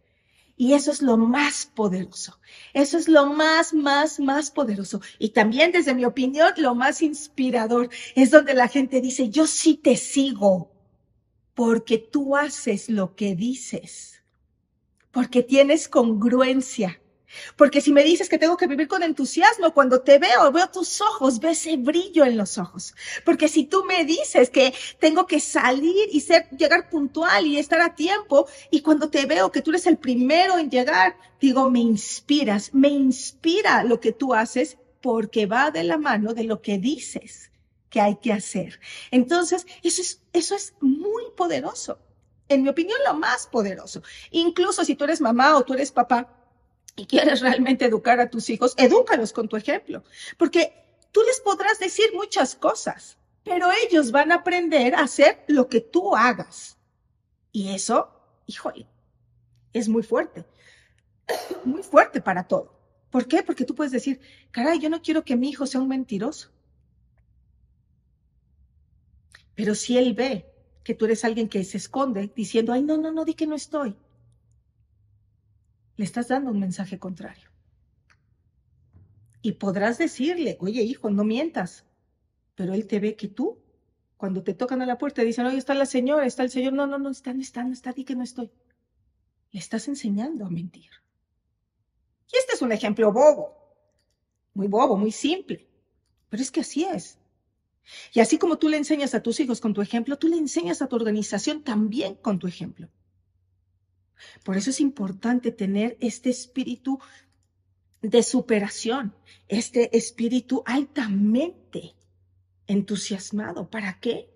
Y 0.58 0.74
eso 0.74 0.92
es 0.92 1.02
lo 1.02 1.18
más 1.18 1.66
poderoso. 1.66 2.40
Eso 2.74 2.98
es 2.98 3.10
lo 3.10 3.26
más, 3.26 3.74
más, 3.74 4.20
más 4.20 4.52
poderoso. 4.52 5.02
Y 5.20 5.30
también, 5.30 5.72
desde 5.72 5.94
mi 5.94 6.06
opinión, 6.06 6.54
lo 6.58 6.76
más 6.76 7.02
inspirador 7.02 7.90
es 8.16 8.32
donde 8.32 8.54
la 8.54 8.70
gente 8.70 9.02
dice, 9.02 9.30
yo 9.30 9.48
sí 9.48 9.76
te 9.76 9.98
sigo 9.98 10.72
porque 11.54 11.98
tú 11.98 12.36
haces 12.36 12.90
lo 12.90 13.16
que 13.16 13.36
dices, 13.36 14.22
porque 15.12 15.42
tienes 15.42 15.88
congruencia, 15.88 17.02
porque 17.56 17.82
si 17.82 17.92
me 17.92 18.04
dices 18.04 18.30
que 18.30 18.38
tengo 18.38 18.58
que 18.58 18.68
vivir 18.68 18.88
con 18.88 19.04
entusiasmo, 19.04 19.74
cuando 19.74 20.02
te 20.02 20.20
veo, 20.20 20.52
veo 20.52 20.70
tus 20.70 21.02
ojos, 21.02 21.40
veo 21.40 21.52
ese 21.52 21.78
brillo 21.78 22.26
en 22.26 22.38
los 22.38 22.58
ojos. 22.58 22.96
Porque 23.24 23.48
si 23.48 23.66
tú 23.66 23.84
me 23.86 24.06
dices 24.06 24.50
que 24.50 24.74
tengo 25.00 25.26
que 25.28 25.40
salir 25.40 26.10
y 26.12 26.22
ser, 26.22 26.50
llegar 26.50 26.90
puntual 26.90 27.46
y 27.46 27.58
estar 27.58 27.82
a 27.82 27.96
tiempo, 27.96 28.48
y 28.72 28.82
cuando 28.82 29.10
te 29.10 29.26
veo 29.26 29.52
que 29.52 29.62
tú 29.62 29.72
eres 29.72 29.88
el 29.88 29.98
primero 29.98 30.58
en 30.58 30.70
llegar, 30.70 31.18
digo, 31.40 31.70
me 31.70 31.80
inspiras, 31.80 32.74
me 32.74 32.90
inspira 32.90 33.84
lo 33.84 34.00
que 34.00 34.12
tú 34.12 34.34
haces 34.34 34.78
porque 35.02 35.46
va 35.46 35.72
de 35.72 35.84
la 35.84 35.98
mano 35.98 36.34
de 36.34 36.44
lo 36.44 36.62
que 36.62 36.80
dices 36.80 37.52
que 37.90 38.02
hay 38.02 38.18
que 38.18 38.34
hacer. 38.34 38.80
Entonces, 39.12 39.66
eso 39.84 40.02
es, 40.02 40.22
eso 40.34 40.56
es 40.56 40.74
muy 40.82 41.24
poderoso. 41.38 42.00
En 42.50 42.64
mi 42.64 42.70
opinión, 42.70 43.00
lo 43.06 43.14
más 43.14 43.48
poderoso. 43.48 44.04
Incluso 44.32 44.84
si 44.84 44.96
tú 44.96 45.06
eres 45.06 45.22
mamá 45.22 45.56
o 45.56 45.64
tú 45.64 45.74
eres 45.74 45.92
papá, 45.92 46.35
y 46.96 47.06
quieres 47.06 47.42
realmente 47.42 47.86
educar 47.86 48.20
a 48.20 48.30
tus 48.30 48.50
hijos, 48.50 48.74
edúcalos 48.78 49.34
con 49.34 49.48
tu 49.48 49.58
ejemplo, 49.58 50.04
porque 50.38 50.74
tú 51.12 51.22
les 51.24 51.40
podrás 51.42 51.80
decir 51.80 52.06
muchas 52.14 52.56
cosas, 52.56 53.18
pero 53.44 53.70
ellos 53.86 54.12
van 54.12 54.32
a 54.32 54.36
aprender 54.36 54.96
a 54.96 55.02
hacer 55.02 55.44
lo 55.48 55.68
que 55.68 55.82
tú 55.82 56.16
hagas. 56.16 56.78
Y 57.52 57.74
eso, 57.74 58.10
híjole, 58.48 58.88
es 59.74 59.88
muy 59.88 60.04
fuerte, 60.04 60.46
muy 61.66 61.84
fuerte 61.84 62.22
para 62.22 62.48
todo. 62.48 62.74
¿Por 63.10 63.28
qué? 63.28 63.44
Porque 63.44 63.66
tú 63.66 63.76
puedes 63.76 63.94
decir, 63.94 64.20
caray, 64.52 64.80
yo 64.80 64.90
no 64.90 65.02
quiero 65.02 65.24
que 65.24 65.36
mi 65.36 65.50
hijo 65.50 65.66
sea 65.66 65.82
un 65.82 65.88
mentiroso. 65.88 66.50
Pero 69.56 69.74
si 69.74 69.98
él 69.98 70.14
ve 70.14 70.46
que 70.84 70.94
tú 70.94 71.06
eres 71.06 71.24
alguien 71.24 71.48
que 71.48 71.64
se 71.64 71.78
esconde 71.78 72.32
diciendo, 72.36 72.74
ay, 72.74 72.84
no, 72.84 72.98
no, 72.98 73.12
no, 73.12 73.26
di 73.26 73.34
que 73.34 73.48
no 73.48 73.56
estoy, 73.56 73.96
le 75.98 76.06
estás 76.06 76.28
dando 76.28 76.52
un 76.52 76.60
mensaje 76.60 77.00
contrario. 77.00 77.50
Y 79.42 79.54
podrás 79.54 79.98
decirle, 79.98 80.58
oye 80.60 80.82
hijo, 80.82 81.10
no 81.10 81.24
mientas, 81.24 81.86
pero 82.56 82.74
él 82.74 82.88
te 82.88 83.00
ve 83.00 83.16
que 83.16 83.28
tú, 83.28 83.60
cuando 84.18 84.44
te 84.44 84.54
tocan 84.54 84.82
a 84.82 84.86
la 84.86 84.98
puerta, 84.98 85.22
dicen, 85.22 85.46
oye, 85.46 85.58
está 85.58 85.74
la 85.74 85.86
señora, 85.86 86.26
está 86.26 86.44
el 86.44 86.50
señor, 86.50 86.74
no, 86.74 86.88
no, 86.88 86.98
no, 86.98 87.10
está, 87.10 87.34
no 87.34 87.42
está, 87.42 87.64
no 87.64 87.74
está, 87.74 87.94
di 87.94 88.04
que 88.04 88.16
no 88.16 88.24
estoy. 88.24 88.50
Le 89.52 89.60
estás 89.60 89.88
enseñando 89.88 90.46
a 90.46 90.50
mentir. 90.50 90.90
Y 92.32 92.38
este 92.38 92.54
es 92.54 92.62
un 92.62 92.72
ejemplo 92.72 93.12
bobo, 93.12 93.56
muy 94.54 94.68
bobo, 94.68 94.98
muy 94.98 95.12
simple, 95.12 95.68
pero 96.30 96.42
es 96.42 96.50
que 96.50 96.62
así 96.62 96.86
es. 96.86 97.20
Y 98.14 98.20
así 98.20 98.40
como 98.40 98.58
tú 98.58 98.68
le 98.68 98.78
enseñas 98.78 99.14
a 99.14 99.22
tus 99.22 99.40
hijos 99.40 99.62
con 99.62 99.74
tu 99.74 99.82
ejemplo, 99.82 100.18
tú 100.18 100.28
le 100.28 100.38
enseñas 100.38 100.82
a 100.82 100.88
tu 100.88 100.96
organización 100.96 101.64
también 101.64 102.16
con 102.16 102.40
tu 102.40 102.48
ejemplo. 102.48 102.90
Por 104.44 104.58
eso 104.58 104.70
es 104.70 104.80
importante 104.80 105.52
tener 105.52 105.98
este 106.00 106.30
espíritu 106.30 107.00
de 108.02 108.24
superación, 108.24 109.14
este 109.48 109.98
espíritu 109.98 110.64
altamente 110.66 111.96
entusiasmado. 112.68 113.70
¿Para 113.70 114.00
qué? 114.00 114.30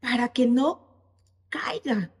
Para 0.00 0.28
que 0.28 0.46
no 0.46 0.88
caiga 1.48 2.12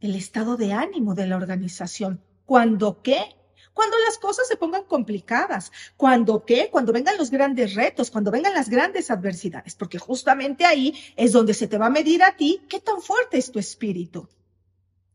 el 0.00 0.14
estado 0.14 0.56
de 0.56 0.72
ánimo 0.72 1.14
de 1.14 1.26
la 1.26 1.36
organización. 1.36 2.22
¿Cuándo 2.44 3.02
qué? 3.02 3.36
Cuando 3.74 3.96
las 4.06 4.16
cosas 4.16 4.48
se 4.48 4.56
pongan 4.56 4.84
complicadas. 4.84 5.70
¿Cuándo 5.96 6.44
qué? 6.46 6.70
Cuando 6.70 6.92
vengan 6.92 7.18
los 7.18 7.30
grandes 7.30 7.74
retos, 7.74 8.10
cuando 8.10 8.30
vengan 8.30 8.54
las 8.54 8.70
grandes 8.70 9.10
adversidades, 9.10 9.74
porque 9.74 9.98
justamente 9.98 10.64
ahí 10.64 10.94
es 11.16 11.32
donde 11.32 11.52
se 11.52 11.68
te 11.68 11.76
va 11.76 11.86
a 11.86 11.90
medir 11.90 12.22
a 12.22 12.36
ti 12.36 12.62
qué 12.68 12.80
tan 12.80 13.02
fuerte 13.02 13.36
es 13.36 13.52
tu 13.52 13.58
espíritu. 13.58 14.28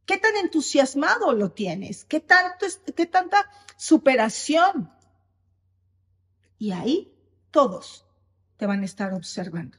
¿Qué 0.05 0.17
tan 0.17 0.35
entusiasmado 0.37 1.33
lo 1.33 1.51
tienes? 1.51 2.05
¿Qué, 2.05 2.19
tanto, 2.19 2.65
qué 2.95 3.05
tanta 3.05 3.49
superación? 3.77 4.91
Y 6.57 6.71
ahí 6.71 7.13
todos 7.51 8.05
te 8.57 8.65
van 8.65 8.81
a 8.81 8.85
estar 8.85 9.13
observando. 9.13 9.77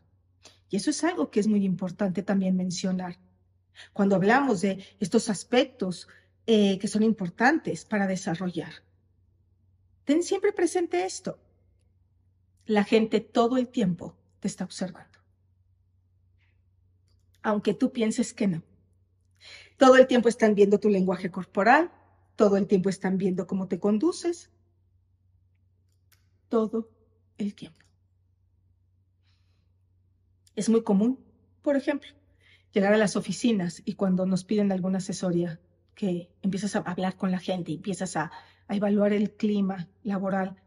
Y 0.69 0.76
eso 0.76 0.91
es 0.91 1.05
algo 1.05 1.31
que 1.31 1.41
es 1.41 1.47
muy 1.47 1.64
importante 1.64 2.23
también 2.23 2.57
mencionar. 2.57 3.19
Cuando 3.93 4.17
hablamos 4.17 4.61
de 4.61 4.85
estos 5.00 5.29
aspectos 5.29 6.09
eh, 6.47 6.79
que 6.79 6.88
son 6.88 7.02
importantes 7.02 7.85
para 7.85 8.07
desarrollar. 8.07 8.73
Ten 10.05 10.23
siempre 10.23 10.52
presente 10.52 11.05
esto. 11.05 11.38
La 12.67 12.85
gente 12.85 13.21
todo 13.21 13.59
el 13.59 13.69
tiempo 13.69 14.17
te 14.41 14.49
está 14.49 14.64
observando. 14.64 15.19
Aunque 17.43 17.75
tú 17.75 17.93
pienses 17.93 18.33
que 18.35 18.49
no. 18.49 18.62
Todo 19.83 19.97
el 19.97 20.07
tiempo 20.07 20.29
están 20.29 20.55
viendo 20.55 20.79
tu 20.79 20.89
lenguaje 20.89 21.33
corporal, 21.33 21.91
todo 22.37 22.57
el 22.57 22.69
tiempo 22.69 22.89
están 22.89 23.19
viendo 23.19 23.49
cómo 23.49 23.67
te 23.67 23.81
conduces, 23.81 24.49
todo 26.49 26.89
el 27.37 27.57
tiempo. 27.57 27.85
Es 30.55 30.69
muy 30.69 30.85
común, 30.85 31.19
por 31.62 31.75
ejemplo, 31.75 32.12
llegar 32.73 32.93
a 32.93 32.97
las 32.97 33.17
oficinas 33.17 33.83
y 33.85 33.95
cuando 33.95 34.25
nos 34.25 34.45
piden 34.45 34.71
alguna 34.71 34.99
asesoría, 34.99 35.61
que 35.97 36.31
empiezas 36.43 36.77
a 36.77 36.79
hablar 36.79 37.17
con 37.17 37.33
la 37.33 37.41
gente, 37.41 37.73
empiezas 37.73 38.17
a, 38.17 38.31
a 38.69 38.77
evaluar 38.77 39.12
el 39.12 39.33
clima 39.33 39.89
laboral, 40.05 40.62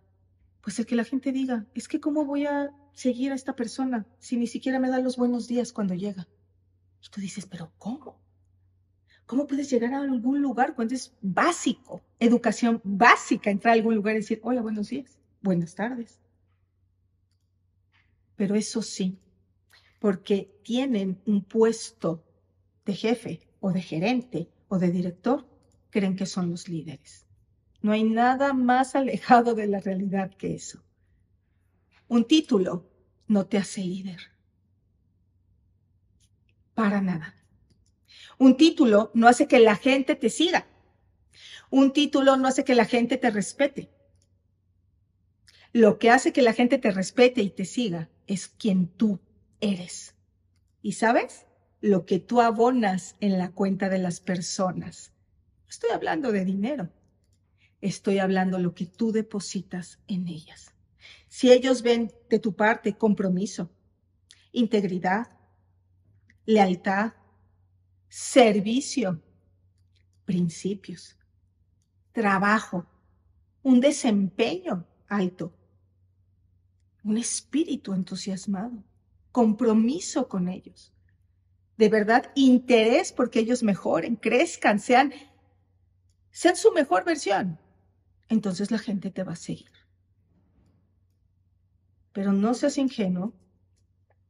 pues 0.60 0.78
el 0.80 0.86
que 0.86 0.96
la 0.98 1.06
gente 1.06 1.32
diga, 1.32 1.66
es 1.74 1.88
que 1.88 2.02
cómo 2.02 2.26
voy 2.26 2.48
a 2.48 2.72
seguir 2.92 3.32
a 3.32 3.36
esta 3.36 3.56
persona 3.56 4.06
si 4.20 4.36
ni 4.36 4.48
siquiera 4.48 4.78
me 4.82 4.90
da 4.90 5.00
los 5.00 5.16
buenos 5.16 5.48
días 5.48 5.72
cuando 5.72 5.94
llega. 5.94 6.28
Y 7.02 7.08
tú 7.08 7.22
dices, 7.22 7.46
pero 7.46 7.72
¿cómo? 7.78 8.25
¿Cómo 9.26 9.48
puedes 9.48 9.70
llegar 9.72 9.94
a 9.94 10.02
algún 10.02 10.42
lugar 10.42 10.76
cuando 10.76 10.94
es 10.94 11.16
básico, 11.22 12.04
educación 12.20 12.80
básica, 12.84 13.50
entrar 13.50 13.72
a 13.72 13.76
algún 13.76 13.96
lugar 13.96 14.16
y 14.16 14.20
decir, 14.20 14.40
hola, 14.44 14.62
buenos 14.62 14.90
días, 14.90 15.18
buenas 15.42 15.74
tardes? 15.74 16.20
Pero 18.36 18.56
eso 18.56 18.82
sí, 18.84 19.18
porque 20.00 20.60
tienen 20.64 21.20
un 21.26 21.44
puesto 21.44 22.24
de 22.86 22.94
jefe 22.94 23.42
o 23.62 23.72
de 23.72 23.82
gerente 23.82 24.50
o 24.68 24.78
de 24.78 24.92
director, 24.92 25.48
creen 25.90 26.16
que 26.16 26.28
son 26.28 26.52
los 26.52 26.68
líderes. 26.68 27.26
No 27.82 27.94
hay 27.94 28.04
nada 28.04 28.54
más 28.54 28.96
alejado 28.96 29.56
de 29.56 29.68
la 29.68 29.80
realidad 29.80 30.32
que 30.36 30.54
eso. 30.54 30.84
Un 32.08 32.26
título 32.28 32.88
no 33.28 33.48
te 33.48 33.58
hace 33.58 33.82
líder. 33.82 34.20
Para 36.76 37.02
nada. 37.02 37.45
Un 38.38 38.58
título 38.58 39.12
no 39.14 39.28
hace 39.28 39.48
que 39.48 39.60
la 39.60 39.76
gente 39.76 40.16
te 40.16 40.30
siga. 40.30 40.68
Un 41.70 41.94
título 41.94 42.38
no 42.38 42.48
hace 42.48 42.64
que 42.64 42.76
la 42.76 42.86
gente 42.86 43.18
te 43.18 43.32
respete. 43.32 43.90
Lo 45.72 46.00
que 46.00 46.10
hace 46.10 46.32
que 46.32 46.42
la 46.42 46.54
gente 46.54 46.78
te 46.78 46.92
respete 46.92 47.42
y 47.42 47.50
te 47.50 47.66
siga 47.66 48.10
es 48.28 48.48
quien 48.48 48.88
tú 48.88 49.20
eres. 49.60 50.16
¿Y 50.82 50.94
sabes? 50.94 51.46
Lo 51.82 52.06
que 52.06 52.20
tú 52.20 52.42
abonas 52.42 53.16
en 53.20 53.38
la 53.38 53.52
cuenta 53.52 53.90
de 53.90 54.00
las 54.00 54.20
personas. 54.20 55.12
Estoy 55.68 55.90
hablando 55.92 56.32
de 56.32 56.46
dinero. 56.46 56.90
Estoy 57.82 58.20
hablando 58.20 58.58
lo 58.60 58.74
que 58.74 58.86
tú 58.86 59.12
depositas 59.12 60.00
en 60.08 60.28
ellas. 60.28 60.74
Si 61.28 61.52
ellos 61.52 61.82
ven 61.82 62.14
de 62.30 62.40
tu 62.40 62.56
parte 62.56 62.98
compromiso, 62.98 63.70
integridad, 64.52 65.28
lealtad, 66.46 67.14
servicio, 68.10 69.22
principios, 70.26 71.18
trabajo, 72.12 72.86
un 73.64 73.80
desempeño 73.80 74.88
alto, 75.08 75.54
un 77.04 77.18
espíritu 77.18 77.94
entusiasmado, 77.94 78.84
compromiso 79.32 80.28
con 80.28 80.48
ellos. 80.48 80.94
De 81.78 81.90
verdad, 81.90 82.32
interés 82.36 83.12
porque 83.12 83.40
ellos 83.40 83.64
mejoren, 83.64 84.16
crezcan, 84.16 84.80
sean, 84.80 85.14
sean 86.32 86.56
su 86.56 86.72
mejor 86.72 87.04
versión. 87.04 87.60
Entonces 88.30 88.72
la 88.72 88.80
gente 88.80 89.12
te 89.12 89.24
va 89.24 89.34
a 89.34 89.36
seguir. 89.36 89.72
Pero 92.14 92.32
no 92.32 92.54
seas 92.54 92.78
ingenuo, 92.78 93.34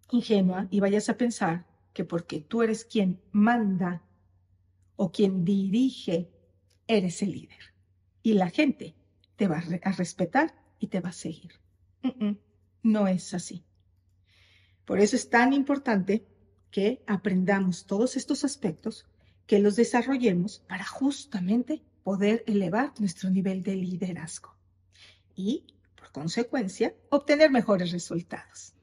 ingenua 0.09 0.67
y 0.71 0.79
vayas 0.79 1.07
a 1.09 1.17
pensar 1.17 1.65
que 1.95 2.03
porque 2.03 2.41
tú 2.41 2.61
eres 2.61 2.83
quien 2.83 3.21
manda 3.31 4.03
o 4.97 5.13
quien 5.13 5.45
dirige, 5.45 6.29
eres 6.87 7.21
el 7.23 7.31
líder. 7.31 7.73
Y 8.21 8.33
la 8.33 8.49
gente 8.49 8.95
te 9.37 9.47
va 9.47 9.63
a 9.81 9.91
respetar 9.93 10.53
y 10.77 10.87
te 10.87 10.99
va 10.99 11.09
a 11.09 11.13
seguir. 11.13 11.53
no 12.83 13.07
es 13.07 13.33
así. 13.33 13.63
Por 14.83 14.99
eso 14.99 15.15
es 15.15 15.29
tan 15.29 15.53
importante 15.53 16.27
que 16.69 17.01
aprendamos 17.07 17.85
todos 17.85 18.17
estos 18.17 18.43
aspectos, 18.43 19.07
que 19.47 19.59
los 19.59 19.77
desarrollemos 19.77 20.59
para 20.67 20.83
justamente 20.83 21.81
poder 22.03 22.43
elevar 22.45 22.91
nuestro 22.99 23.29
nivel 23.29 23.63
de 23.63 23.77
liderazgo 23.77 24.53
y, 25.33 25.65
por 25.95 26.11
consecuencia, 26.11 26.93
obtener 27.09 27.51
mejores 27.51 27.93
resultados. 27.93 28.73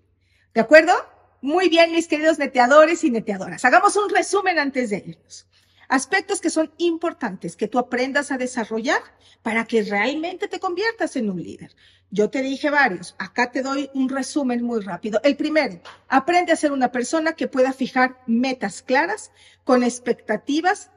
¿De 0.54 0.62
acuerdo? 0.62 0.94
Muy 1.42 1.68
bien, 1.68 1.90
mis 1.90 2.06
queridos 2.06 2.38
neteadores 2.38 3.02
y 3.02 3.10
neteadoras. 3.10 3.64
Hagamos 3.64 3.96
un 3.96 4.08
resumen 4.08 4.60
antes 4.60 4.90
de 4.90 4.98
irnos. 4.98 5.48
Aspectos 5.88 6.40
que 6.40 6.50
son 6.50 6.72
importantes 6.78 7.56
que 7.56 7.66
tú 7.66 7.80
aprendas 7.80 8.30
a 8.30 8.38
desarrollar 8.38 9.02
para 9.42 9.64
que 9.64 9.82
realmente 9.82 10.46
te 10.46 10.60
conviertas 10.60 11.16
en 11.16 11.28
un 11.28 11.42
líder. 11.42 11.74
Yo 12.12 12.30
te 12.30 12.42
dije 12.42 12.70
varios. 12.70 13.16
Acá 13.18 13.50
te 13.50 13.62
doy 13.62 13.90
un 13.92 14.08
resumen 14.08 14.62
muy 14.62 14.82
rápido. 14.82 15.20
El 15.24 15.36
primero, 15.36 15.80
aprende 16.08 16.52
a 16.52 16.56
ser 16.56 16.70
una 16.70 16.92
persona 16.92 17.32
que 17.32 17.48
pueda 17.48 17.72
fijar 17.72 18.22
metas 18.28 18.80
claras 18.80 19.32
con 19.64 19.82
expectativas 19.82 20.92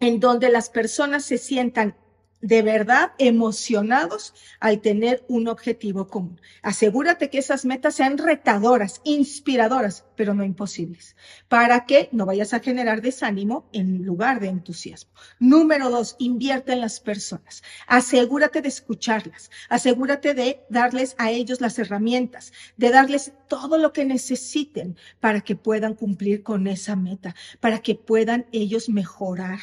en 0.00 0.20
donde 0.20 0.48
las 0.48 0.70
personas 0.70 1.26
se 1.26 1.36
sientan 1.36 1.94
de 2.40 2.62
verdad 2.62 3.12
emocionados 3.18 4.34
al 4.60 4.80
tener 4.80 5.24
un 5.28 5.48
objetivo 5.48 6.06
común. 6.08 6.40
Asegúrate 6.62 7.30
que 7.30 7.38
esas 7.38 7.64
metas 7.64 7.94
sean 7.94 8.18
retadoras, 8.18 9.00
inspiradoras, 9.04 10.04
pero 10.16 10.34
no 10.34 10.44
imposibles, 10.44 11.16
para 11.48 11.86
que 11.86 12.08
no 12.12 12.26
vayas 12.26 12.54
a 12.54 12.60
generar 12.60 13.00
desánimo 13.02 13.68
en 13.72 14.04
lugar 14.04 14.40
de 14.40 14.48
entusiasmo. 14.48 15.12
Número 15.38 15.90
dos, 15.90 16.16
invierte 16.18 16.72
en 16.72 16.80
las 16.80 17.00
personas. 17.00 17.62
Asegúrate 17.86 18.62
de 18.62 18.68
escucharlas, 18.68 19.50
asegúrate 19.68 20.34
de 20.34 20.64
darles 20.68 21.14
a 21.18 21.30
ellos 21.30 21.60
las 21.60 21.78
herramientas, 21.78 22.52
de 22.76 22.90
darles 22.90 23.32
todo 23.48 23.78
lo 23.78 23.92
que 23.92 24.04
necesiten 24.04 24.96
para 25.20 25.40
que 25.40 25.56
puedan 25.56 25.94
cumplir 25.94 26.42
con 26.42 26.66
esa 26.66 26.96
meta, 26.96 27.34
para 27.60 27.80
que 27.80 27.94
puedan 27.94 28.46
ellos 28.52 28.88
mejorar 28.88 29.60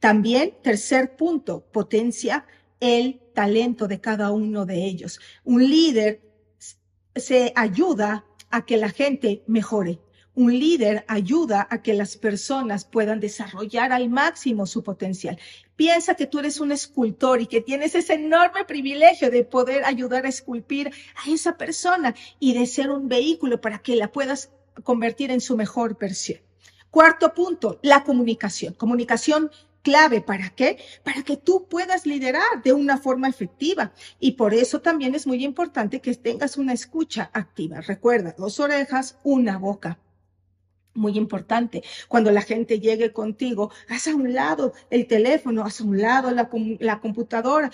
también, 0.00 0.54
tercer 0.62 1.16
punto, 1.16 1.64
potencia 1.72 2.46
el 2.80 3.20
talento 3.32 3.86
de 3.86 4.00
cada 4.00 4.32
uno 4.32 4.66
de 4.66 4.84
ellos. 4.84 5.20
Un 5.44 5.68
líder 5.68 6.20
se 7.14 7.52
ayuda 7.54 8.24
a 8.50 8.66
que 8.66 8.76
la 8.76 8.90
gente 8.90 9.42
mejore. 9.46 10.00
Un 10.34 10.58
líder 10.58 11.04
ayuda 11.08 11.66
a 11.70 11.82
que 11.82 11.92
las 11.92 12.16
personas 12.16 12.84
puedan 12.86 13.20
desarrollar 13.20 13.92
al 13.92 14.08
máximo 14.08 14.66
su 14.66 14.82
potencial. 14.82 15.38
Piensa 15.76 16.14
que 16.14 16.26
tú 16.26 16.38
eres 16.38 16.58
un 16.58 16.72
escultor 16.72 17.40
y 17.40 17.46
que 17.46 17.60
tienes 17.60 17.94
ese 17.94 18.14
enorme 18.14 18.64
privilegio 18.64 19.30
de 19.30 19.44
poder 19.44 19.84
ayudar 19.84 20.24
a 20.24 20.30
esculpir 20.30 20.90
a 21.16 21.30
esa 21.30 21.58
persona 21.58 22.14
y 22.40 22.54
de 22.54 22.66
ser 22.66 22.90
un 22.90 23.08
vehículo 23.08 23.60
para 23.60 23.78
que 23.78 23.94
la 23.94 24.10
puedas 24.10 24.50
convertir 24.82 25.30
en 25.30 25.40
su 25.40 25.56
mejor 25.56 25.98
versión. 25.98 26.40
Cuarto 26.92 27.32
punto, 27.32 27.78
la 27.80 28.04
comunicación. 28.04 28.74
Comunicación 28.74 29.50
clave. 29.80 30.20
¿Para 30.20 30.50
qué? 30.50 30.76
Para 31.02 31.22
que 31.22 31.38
tú 31.38 31.66
puedas 31.66 32.04
liderar 32.04 32.62
de 32.62 32.74
una 32.74 32.98
forma 32.98 33.30
efectiva. 33.30 33.94
Y 34.20 34.32
por 34.32 34.52
eso 34.52 34.82
también 34.82 35.14
es 35.14 35.26
muy 35.26 35.42
importante 35.42 36.02
que 36.02 36.14
tengas 36.14 36.58
una 36.58 36.74
escucha 36.74 37.30
activa. 37.32 37.80
Recuerda, 37.80 38.34
dos 38.36 38.60
orejas, 38.60 39.16
una 39.24 39.56
boca. 39.56 39.98
Muy 40.92 41.16
importante. 41.16 41.82
Cuando 42.08 42.30
la 42.30 42.42
gente 42.42 42.78
llegue 42.78 43.10
contigo, 43.10 43.70
haz 43.88 44.08
a 44.08 44.14
un 44.14 44.34
lado 44.34 44.74
el 44.90 45.06
teléfono, 45.06 45.64
haz 45.64 45.80
a 45.80 45.84
un 45.84 45.98
lado 45.98 46.30
la, 46.30 47.00
computadora 47.00 47.70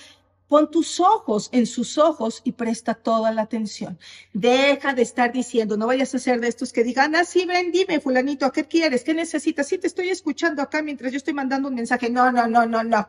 Pon 0.48 0.70
tus 0.70 0.98
ojos 0.98 1.50
en 1.52 1.66
sus 1.66 1.98
ojos 1.98 2.40
y 2.42 2.52
presta 2.52 2.94
toda 2.94 3.30
la 3.32 3.42
atención. 3.42 3.98
Deja 4.32 4.94
de 4.94 5.02
estar 5.02 5.30
diciendo, 5.30 5.76
no 5.76 5.86
vayas 5.86 6.14
a 6.14 6.18
ser 6.18 6.40
de 6.40 6.48
estos 6.48 6.72
que 6.72 6.84
digan, 6.84 7.14
ah, 7.14 7.24
sí, 7.24 7.44
ven, 7.44 7.70
dime, 7.70 8.00
fulanito, 8.00 8.50
¿qué 8.50 8.64
quieres? 8.64 9.04
¿Qué 9.04 9.12
necesitas? 9.12 9.68
Sí, 9.68 9.76
te 9.76 9.86
estoy 9.86 10.08
escuchando 10.08 10.62
acá 10.62 10.82
mientras 10.82 11.12
yo 11.12 11.18
estoy 11.18 11.34
mandando 11.34 11.68
un 11.68 11.74
mensaje. 11.74 12.08
No, 12.08 12.32
no, 12.32 12.48
no, 12.48 12.66
no, 12.66 12.82
no. 12.82 13.08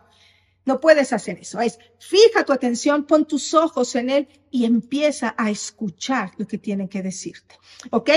No 0.65 0.79
puedes 0.79 1.13
hacer 1.13 1.39
eso. 1.39 1.61
Es, 1.61 1.79
fija 1.97 2.43
tu 2.43 2.53
atención, 2.53 3.05
pon 3.05 3.25
tus 3.25 3.53
ojos 3.53 3.95
en 3.95 4.09
él 4.09 4.27
y 4.51 4.65
empieza 4.65 5.35
a 5.37 5.49
escuchar 5.49 6.31
lo 6.37 6.47
que 6.47 6.57
tiene 6.57 6.89
que 6.89 7.01
decirte. 7.01 7.55
¿Ok? 7.91 8.09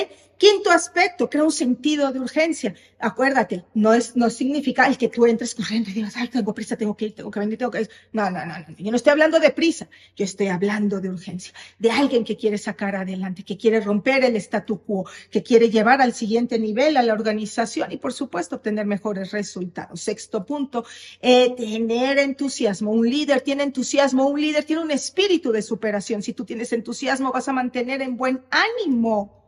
Quinto 0.43 0.73
aspecto, 0.73 1.31
crea 1.31 1.45
un 1.45 1.53
sentido 1.53 2.11
de 2.11 2.19
urgencia. 2.19 2.75
Acuérdate, 2.99 3.65
no 3.75 3.95
es, 3.95 4.17
no 4.17 4.29
significa 4.29 4.89
el 4.89 4.99
que 4.99 5.09
tú 5.09 5.25
entres 5.25 5.55
corriendo 5.55 5.91
y 5.91 5.93
digas, 5.93 6.15
ay, 6.17 6.27
tengo 6.27 6.53
prisa, 6.53 6.77
tengo 6.77 6.97
que 6.97 7.05
ir, 7.05 7.15
tengo 7.15 7.31
que 7.31 7.39
venir, 7.39 7.59
tengo 7.59 7.71
que 7.71 7.83
ir. 7.83 7.91
No, 8.13 8.29
no, 8.29 8.45
no, 8.45 8.59
no. 8.59 8.77
Yo 8.77 8.91
no 8.91 8.97
estoy 8.97 9.13
hablando 9.13 9.39
de 9.39 9.51
prisa. 9.51 9.89
Yo 10.17 10.25
estoy 10.25 10.49
hablando 10.49 11.01
de 11.01 11.11
urgencia. 11.11 11.55
De 11.79 11.93
alguien 11.93 12.25
que 12.25 12.37
quiere 12.37 12.59
sacar 12.59 12.97
adelante, 12.97 13.45
que 13.45 13.57
quiere 13.57 13.81
romper 13.81 14.25
el 14.25 14.35
statu 14.35 14.83
quo, 14.83 15.07
que 15.31 15.45
quiere 15.45 15.71
llevar 15.71 16.01
al 16.01 16.13
siguiente 16.13 16.59
nivel 16.59 16.97
a 16.97 17.03
la 17.05 17.13
organización 17.13 17.93
y, 17.93 17.99
por 17.99 18.13
supuesto, 18.13 18.57
obtener 18.57 18.85
mejores 18.85 19.31
resultados. 19.31 20.01
Sexto 20.01 20.45
punto, 20.45 20.85
eh, 21.21 21.55
tener 21.57 22.19
entusiasmo. 22.19 22.91
Un 22.91 23.09
líder 23.09 23.43
tiene 23.43 23.63
entusiasmo. 23.63 24.27
Un 24.27 24.41
líder 24.41 24.65
tiene 24.65 24.83
un 24.83 24.91
espíritu 24.91 25.53
de 25.53 25.63
superación. 25.63 26.22
Si 26.23 26.33
tú 26.33 26.45
tienes 26.45 26.73
entusiasmo, 26.73 27.33
vas 27.33 27.49
a 27.49 27.53
mantener 27.53 28.03
en 28.03 28.17
buen 28.17 28.43
ánimo 28.51 29.43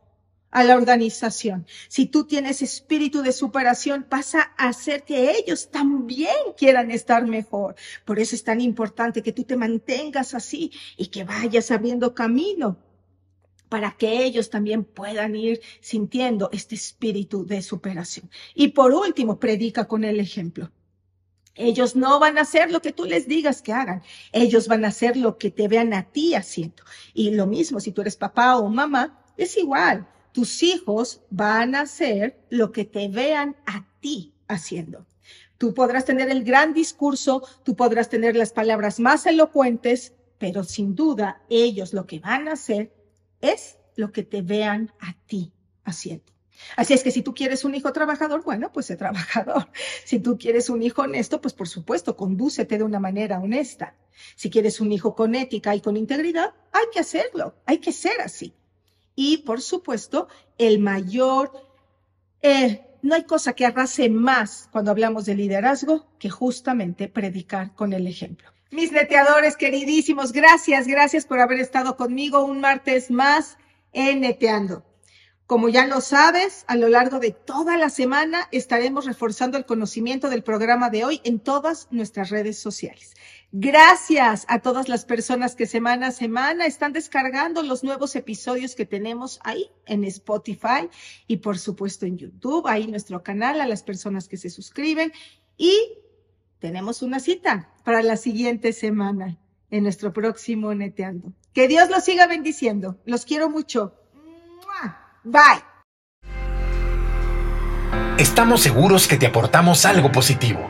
a 0.54 0.62
la 0.62 0.76
organización. 0.76 1.66
Si 1.88 2.06
tú 2.06 2.24
tienes 2.24 2.62
espíritu 2.62 3.22
de 3.22 3.32
superación, 3.32 4.06
vas 4.08 4.36
a 4.36 4.42
hacer 4.56 5.02
que 5.02 5.32
ellos 5.32 5.70
también 5.70 6.36
quieran 6.56 6.92
estar 6.92 7.26
mejor. 7.26 7.74
Por 8.04 8.20
eso 8.20 8.36
es 8.36 8.44
tan 8.44 8.60
importante 8.60 9.22
que 9.22 9.32
tú 9.32 9.42
te 9.42 9.56
mantengas 9.56 10.32
así 10.32 10.70
y 10.96 11.08
que 11.08 11.24
vayas 11.24 11.72
abriendo 11.72 12.14
camino 12.14 12.78
para 13.68 13.90
que 13.90 14.24
ellos 14.24 14.50
también 14.50 14.84
puedan 14.84 15.34
ir 15.34 15.60
sintiendo 15.80 16.48
este 16.52 16.76
espíritu 16.76 17.44
de 17.44 17.60
superación. 17.60 18.30
Y 18.54 18.68
por 18.68 18.92
último, 18.92 19.40
predica 19.40 19.88
con 19.88 20.04
el 20.04 20.20
ejemplo. 20.20 20.70
Ellos 21.54 21.94
no 21.94 22.18
van 22.18 22.38
a 22.38 22.42
hacer 22.42 22.70
lo 22.70 22.82
que 22.82 22.92
tú 22.92 23.04
les 23.04 23.28
digas 23.28 23.62
que 23.62 23.72
hagan. 23.72 24.02
Ellos 24.32 24.68
van 24.68 24.84
a 24.84 24.88
hacer 24.88 25.16
lo 25.16 25.38
que 25.38 25.50
te 25.50 25.68
vean 25.68 25.94
a 25.94 26.04
ti 26.10 26.34
haciendo. 26.34 26.82
Y 27.12 27.30
lo 27.30 27.46
mismo, 27.46 27.80
si 27.80 27.92
tú 27.92 28.00
eres 28.00 28.16
papá 28.16 28.56
o 28.56 28.68
mamá, 28.68 29.22
es 29.36 29.56
igual 29.56 30.06
tus 30.34 30.64
hijos 30.64 31.22
van 31.30 31.76
a 31.76 31.82
hacer 31.82 32.36
lo 32.50 32.72
que 32.72 32.84
te 32.84 33.06
vean 33.08 33.56
a 33.66 33.86
ti 34.00 34.34
haciendo. 34.48 35.06
Tú 35.58 35.72
podrás 35.72 36.04
tener 36.04 36.28
el 36.28 36.42
gran 36.42 36.74
discurso, 36.74 37.46
tú 37.62 37.76
podrás 37.76 38.08
tener 38.08 38.34
las 38.34 38.52
palabras 38.52 38.98
más 38.98 39.26
elocuentes, 39.26 40.12
pero 40.38 40.64
sin 40.64 40.96
duda 40.96 41.40
ellos 41.48 41.94
lo 41.94 42.06
que 42.06 42.18
van 42.18 42.48
a 42.48 42.54
hacer 42.54 42.92
es 43.40 43.78
lo 43.94 44.10
que 44.10 44.24
te 44.24 44.42
vean 44.42 44.92
a 44.98 45.14
ti 45.26 45.52
haciendo. 45.84 46.33
Así 46.76 46.94
es 46.94 47.02
que 47.02 47.10
si 47.10 47.22
tú 47.22 47.34
quieres 47.34 47.64
un 47.64 47.74
hijo 47.74 47.92
trabajador, 47.92 48.42
bueno, 48.42 48.70
pues 48.72 48.86
sé 48.86 48.96
trabajador. 48.96 49.68
Si 50.04 50.18
tú 50.18 50.38
quieres 50.38 50.70
un 50.70 50.82
hijo 50.82 51.02
honesto, 51.02 51.40
pues 51.40 51.54
por 51.54 51.68
supuesto, 51.68 52.16
condúcete 52.16 52.78
de 52.78 52.84
una 52.84 53.00
manera 53.00 53.38
honesta. 53.38 53.94
Si 54.36 54.50
quieres 54.50 54.80
un 54.80 54.92
hijo 54.92 55.14
con 55.14 55.34
ética 55.34 55.74
y 55.74 55.80
con 55.80 55.96
integridad, 55.96 56.54
hay 56.72 56.84
que 56.92 57.00
hacerlo, 57.00 57.54
hay 57.66 57.78
que 57.78 57.92
ser 57.92 58.20
así. 58.20 58.54
Y 59.14 59.38
por 59.38 59.60
supuesto, 59.60 60.28
el 60.58 60.78
mayor, 60.78 61.52
eh, 62.42 62.84
no 63.02 63.14
hay 63.14 63.24
cosa 63.24 63.52
que 63.52 63.66
arrase 63.66 64.08
más 64.08 64.68
cuando 64.72 64.90
hablamos 64.90 65.26
de 65.26 65.34
liderazgo 65.34 66.06
que 66.18 66.30
justamente 66.30 67.08
predicar 67.08 67.74
con 67.74 67.92
el 67.92 68.06
ejemplo. 68.06 68.50
Mis 68.70 68.90
neteadores 68.90 69.56
queridísimos, 69.56 70.32
gracias, 70.32 70.86
gracias 70.86 71.26
por 71.26 71.38
haber 71.38 71.60
estado 71.60 71.96
conmigo 71.96 72.44
un 72.44 72.60
martes 72.60 73.10
más 73.10 73.56
en 73.92 74.20
Neteando. 74.20 74.84
Como 75.46 75.68
ya 75.68 75.86
lo 75.86 76.00
sabes, 76.00 76.64
a 76.68 76.76
lo 76.76 76.88
largo 76.88 77.18
de 77.18 77.30
toda 77.30 77.76
la 77.76 77.90
semana 77.90 78.48
estaremos 78.50 79.04
reforzando 79.04 79.58
el 79.58 79.66
conocimiento 79.66 80.30
del 80.30 80.42
programa 80.42 80.88
de 80.88 81.04
hoy 81.04 81.20
en 81.22 81.38
todas 81.38 81.86
nuestras 81.90 82.30
redes 82.30 82.58
sociales. 82.58 83.12
Gracias 83.52 84.46
a 84.48 84.60
todas 84.60 84.88
las 84.88 85.04
personas 85.04 85.54
que 85.54 85.66
semana 85.66 86.06
a 86.06 86.12
semana 86.12 86.64
están 86.64 86.94
descargando 86.94 87.62
los 87.62 87.84
nuevos 87.84 88.16
episodios 88.16 88.74
que 88.74 88.86
tenemos 88.86 89.38
ahí 89.44 89.70
en 89.84 90.04
Spotify 90.04 90.88
y 91.26 91.36
por 91.36 91.58
supuesto 91.58 92.06
en 92.06 92.16
YouTube, 92.16 92.66
ahí 92.66 92.86
nuestro 92.86 93.22
canal, 93.22 93.60
a 93.60 93.66
las 93.66 93.82
personas 93.82 94.28
que 94.28 94.38
se 94.38 94.48
suscriben. 94.48 95.12
Y 95.58 95.98
tenemos 96.58 97.02
una 97.02 97.20
cita 97.20 97.70
para 97.84 98.02
la 98.02 98.16
siguiente 98.16 98.72
semana 98.72 99.38
en 99.70 99.82
nuestro 99.82 100.14
próximo 100.14 100.74
Neteando. 100.74 101.34
Que 101.52 101.68
Dios 101.68 101.90
los 101.90 102.02
siga 102.02 102.26
bendiciendo. 102.26 102.98
Los 103.04 103.26
quiero 103.26 103.50
mucho. 103.50 103.94
Bye. 105.24 105.64
Estamos 108.18 108.62
seguros 108.62 109.08
que 109.08 109.16
te 109.16 109.26
aportamos 109.26 109.84
algo 109.86 110.12
positivo. 110.12 110.68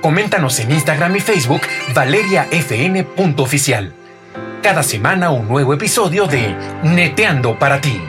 Coméntanos 0.00 0.58
en 0.58 0.72
Instagram 0.72 1.14
y 1.16 1.20
Facebook 1.20 1.60
valeriafn.oficial. 1.94 3.92
Cada 4.62 4.82
semana 4.82 5.30
un 5.30 5.46
nuevo 5.46 5.74
episodio 5.74 6.26
de 6.26 6.56
Neteando 6.82 7.58
para 7.58 7.80
ti. 7.80 8.00